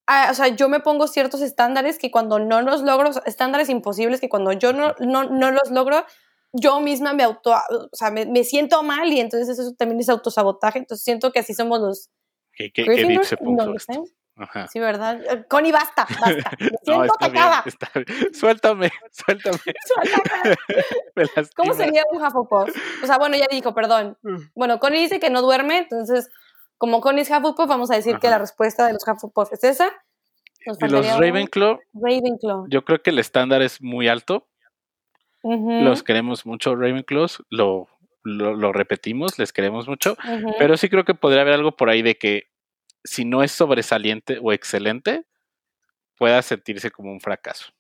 [0.06, 4.20] ah, o sea, yo me pongo ciertos estándares que cuando no los logro, estándares imposibles
[4.20, 6.06] que cuando yo no, no, no los logro,
[6.54, 10.10] yo misma me auto, o sea, me, me siento mal y entonces eso también es
[10.10, 12.10] autosabotaje, entonces siento que así somos los
[13.24, 13.94] se puso lo esto.
[13.94, 14.02] sé.
[14.36, 14.68] Ajá.
[14.68, 15.46] Sí, ¿verdad?
[15.48, 16.52] Connie, basta, basta.
[16.60, 17.64] Me siento no, atacada.
[18.34, 19.58] Suéltame, suéltame.
[19.86, 21.48] Suéltame.
[21.56, 22.76] ¿Cómo sería un Hufflepuff?
[23.04, 24.18] O sea, bueno, ya dijo, perdón.
[24.24, 24.38] Mm.
[24.56, 26.30] Bueno, Connie dice que no duerme, entonces,
[26.80, 29.90] como Connie es Hufflepuff, vamos a decir que la respuesta de los Hufflepuff es esa.
[30.66, 34.48] y los Ravenclaw, Ravenclaw, yo creo que el estándar es muy alto.
[35.44, 37.44] Los queremos mucho, Ravenclaws.
[37.50, 37.88] Lo,
[38.24, 40.16] lo, repetimos, les queremos mucho.
[40.58, 42.48] Pero sí creo que podría haber algo por ahí de que
[43.04, 45.26] si no es sobresaliente o excelente,
[46.18, 47.74] pueda sentirse como un fracaso.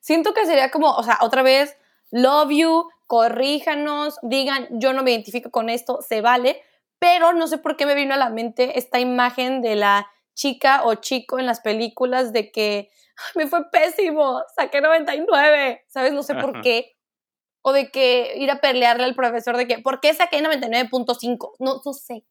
[0.00, 1.76] Siento que sería como, o sea, otra vez,
[2.10, 6.62] love you, corríjanos, digan, yo no me identifico con esto, se vale,
[6.98, 10.84] pero no sé por qué me vino a la mente esta imagen de la chica
[10.84, 12.90] o chico en las películas de que
[13.34, 16.12] me fue pésimo, saqué 99, ¿sabes?
[16.12, 16.96] No sé por qué.
[17.62, 21.52] O de que ir a pelearle al profesor de que, ¿por qué saqué 99.5?
[21.60, 22.24] No, no sé.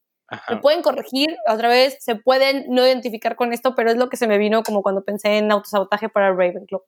[0.47, 4.15] Se pueden corregir, otra vez, se pueden no identificar con esto, pero es lo que
[4.15, 6.81] se me vino como cuando pensé en autosabotaje para Ravenclaw.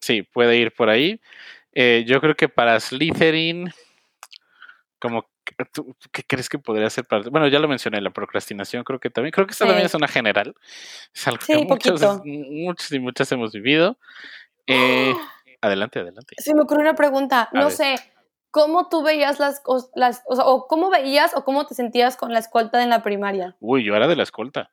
[0.00, 1.18] Sí, puede ir por ahí.
[1.72, 3.72] Eh, yo creo que para Slytherin,
[4.98, 5.26] como
[6.12, 7.28] ¿qué crees que podría ser para.?
[7.30, 9.32] Bueno, ya lo mencioné, la procrastinación, creo que también.
[9.32, 10.54] Creo que esta también es una general.
[11.14, 13.98] Es algo que muchos, muchos, y muchas hemos vivido.
[14.66, 15.14] Eh,
[15.60, 16.34] adelante, adelante.
[16.38, 17.48] Se me ocurrió una pregunta.
[17.52, 17.96] no sé,
[18.50, 19.62] ¿cómo tú veías las,
[19.94, 23.02] las o, sea, o cómo veías o cómo te sentías con la escolta en la
[23.02, 23.56] primaria?
[23.60, 24.70] Uy, yo era de la escolta.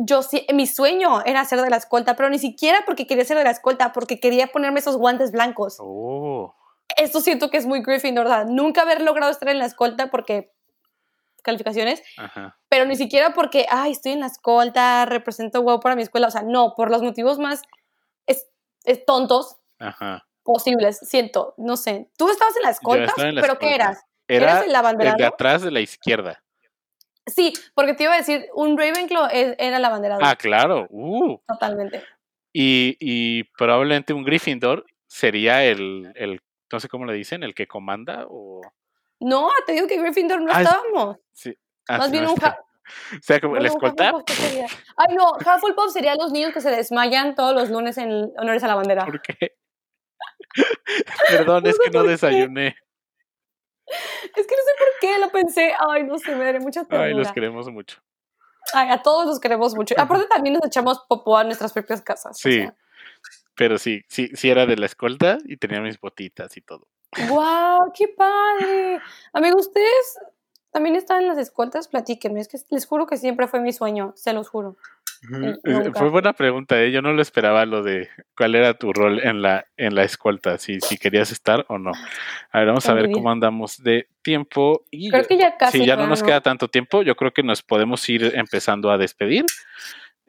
[0.00, 3.36] Yo sí, mi sueño era ser de la escolta, pero ni siquiera porque quería ser
[3.36, 5.78] de la escolta, porque quería ponerme esos guantes blancos.
[5.80, 6.54] Oh
[6.96, 8.46] esto siento que es muy Gryffindor, ¿verdad?
[8.46, 10.52] Nunca haber logrado estar en la escolta porque
[11.42, 12.02] calificaciones,
[12.68, 16.30] pero ni siquiera porque, ay, estoy en la escolta, represento wow para mi escuela, o
[16.30, 17.62] sea, no, por los motivos más
[18.26, 18.46] es,
[19.06, 19.56] tontos
[20.42, 22.10] posibles, siento, no sé.
[22.16, 24.04] Tú estabas en la escolta, pero ¿qué eras?
[24.26, 26.42] Era el, el de atrás de la izquierda.
[27.26, 30.18] Sí, porque te iba a decir, un Ravenclaw era la bandera.
[30.20, 30.86] Ah, claro.
[30.90, 31.38] Uh.
[31.46, 32.02] Totalmente.
[32.52, 36.40] Y, y, probablemente un Gryffindor sería el, el
[36.70, 38.60] no sé cómo le dicen, el que comanda o...
[39.20, 41.16] No, te digo que Gryffindor no ah, estábamos.
[41.32, 41.56] Sí.
[41.88, 42.34] Ah, Más bien un...
[43.12, 44.12] O sea, como el escolta.
[44.96, 48.68] Ay, no, Hufflepuff sería los niños que se desmayan todos los lunes en honores a
[48.68, 49.04] la bandera.
[49.04, 49.58] ¿Por qué?
[51.28, 52.76] Perdón, es que no desayuné.
[53.86, 55.74] Es que no sé por qué lo pensé.
[55.88, 57.04] Ay, no sé, me daré mucha pena.
[57.04, 58.00] Ay, los queremos mucho.
[58.74, 59.94] Ay, a todos los queremos mucho.
[59.98, 62.38] Aparte también nos echamos popó a nuestras propias casas.
[62.38, 62.66] Sí.
[63.58, 66.86] Pero sí, sí, sí era de la escolta y tenía mis botitas y todo.
[67.28, 67.92] ¡Guau!
[67.92, 69.00] ¡Qué padre!
[69.32, 70.18] Amigo, ustedes
[70.70, 72.40] también están en las escoltas, platíquenme.
[72.40, 74.76] Es que les juro que siempre fue mi sueño, se los juro.
[75.64, 76.92] Eh, fue buena pregunta, ¿eh?
[76.92, 80.58] yo no lo esperaba lo de cuál era tu rol en la, en la escolta,
[80.58, 81.90] si, si querías estar o no.
[82.52, 84.84] A ver, vamos a ver cómo andamos de tiempo.
[84.92, 85.78] Y creo que ya casi.
[85.78, 88.98] Si ya no nos queda tanto tiempo, yo creo que nos podemos ir empezando a
[88.98, 89.44] despedir.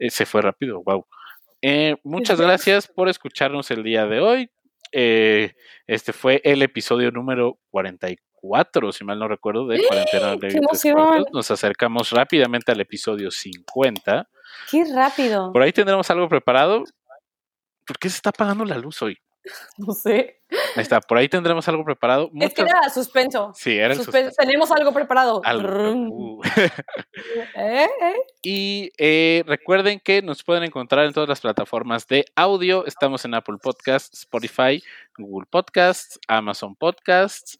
[0.00, 1.06] Eh, se fue rápido, wow.
[1.62, 4.50] Eh, muchas gracias por escucharnos el día de hoy.
[4.92, 5.54] Eh,
[5.86, 10.60] este fue el episodio número 44, si mal no recuerdo, de Cuarentena de
[11.32, 14.28] Nos acercamos rápidamente al episodio 50.
[14.70, 15.52] ¡Qué rápido!
[15.52, 16.84] Por ahí tendremos algo preparado.
[17.86, 19.18] ¿Por qué se está apagando la luz hoy?
[19.78, 20.39] No sé.
[20.76, 22.30] Ahí está, por ahí tendremos algo preparado.
[22.40, 23.52] Es que era suspenso.
[23.54, 24.34] Sí, era suspenso.
[24.38, 25.40] Tenemos algo preparado.
[25.40, 26.40] Uh.
[27.56, 27.88] ¿Eh?
[28.00, 28.16] ¿Eh?
[28.42, 32.86] Y eh, recuerden que nos pueden encontrar en todas las plataformas de audio.
[32.86, 34.82] Estamos en Apple Podcasts, Spotify,
[35.16, 37.58] Google Podcasts, Amazon Podcasts.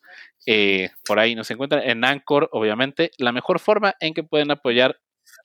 [1.04, 3.11] por ahí nos encuentran en Anchor, obviamente.
[3.18, 5.00] La mejor forma en que pueden apoyar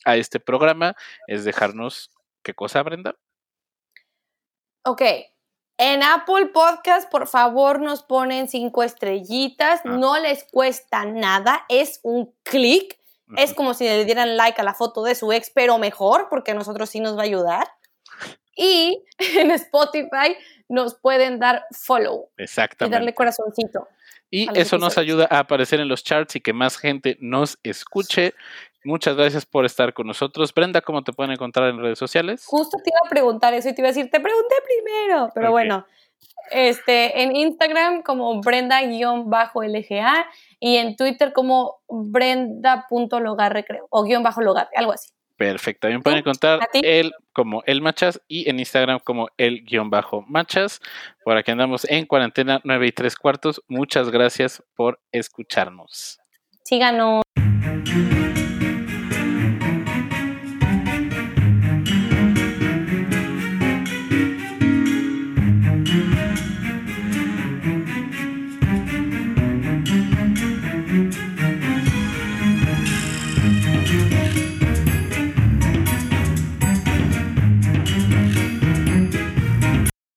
[0.06, 0.96] a este programa
[1.28, 2.12] es dejarnos.
[2.44, 3.16] ¿Qué cosa, Brenda?
[4.84, 5.02] Ok,
[5.78, 9.82] en Apple Podcast, por favor, nos ponen cinco estrellitas.
[9.84, 9.90] Ah.
[9.90, 11.66] No les cuesta nada.
[11.70, 12.98] Es un clic.
[13.38, 16.52] Es como si le dieran like a la foto de su ex, pero mejor, porque
[16.52, 17.68] a nosotros sí nos va a ayudar.
[18.56, 20.38] Y en Spotify
[20.70, 22.30] nos pueden dar follow.
[22.38, 22.96] Exactamente.
[22.96, 23.88] Y darle corazoncito.
[24.30, 28.34] Y eso nos ayuda a aparecer en los charts y que más gente nos escuche.
[28.86, 30.54] Muchas gracias por estar con nosotros.
[30.54, 32.46] Brenda, ¿cómo te pueden encontrar en redes sociales?
[32.46, 35.52] Justo te iba a preguntar eso y te iba a decir, te pregunté primero, pero
[35.52, 35.86] bueno.
[36.52, 40.26] Este, en Instagram como Brenda-LGA
[40.60, 45.10] y en Twitter como Brenda.logarre, creo, o guion bajo logar, algo así.
[45.38, 45.82] Perfecto.
[45.82, 50.80] También pueden encontrar él como el machas y en Instagram como el guion bajo machas.
[51.24, 53.62] Por aquí andamos en cuarentena 9 y 3 cuartos.
[53.68, 56.20] Muchas gracias por escucharnos.
[56.64, 57.24] Síganos.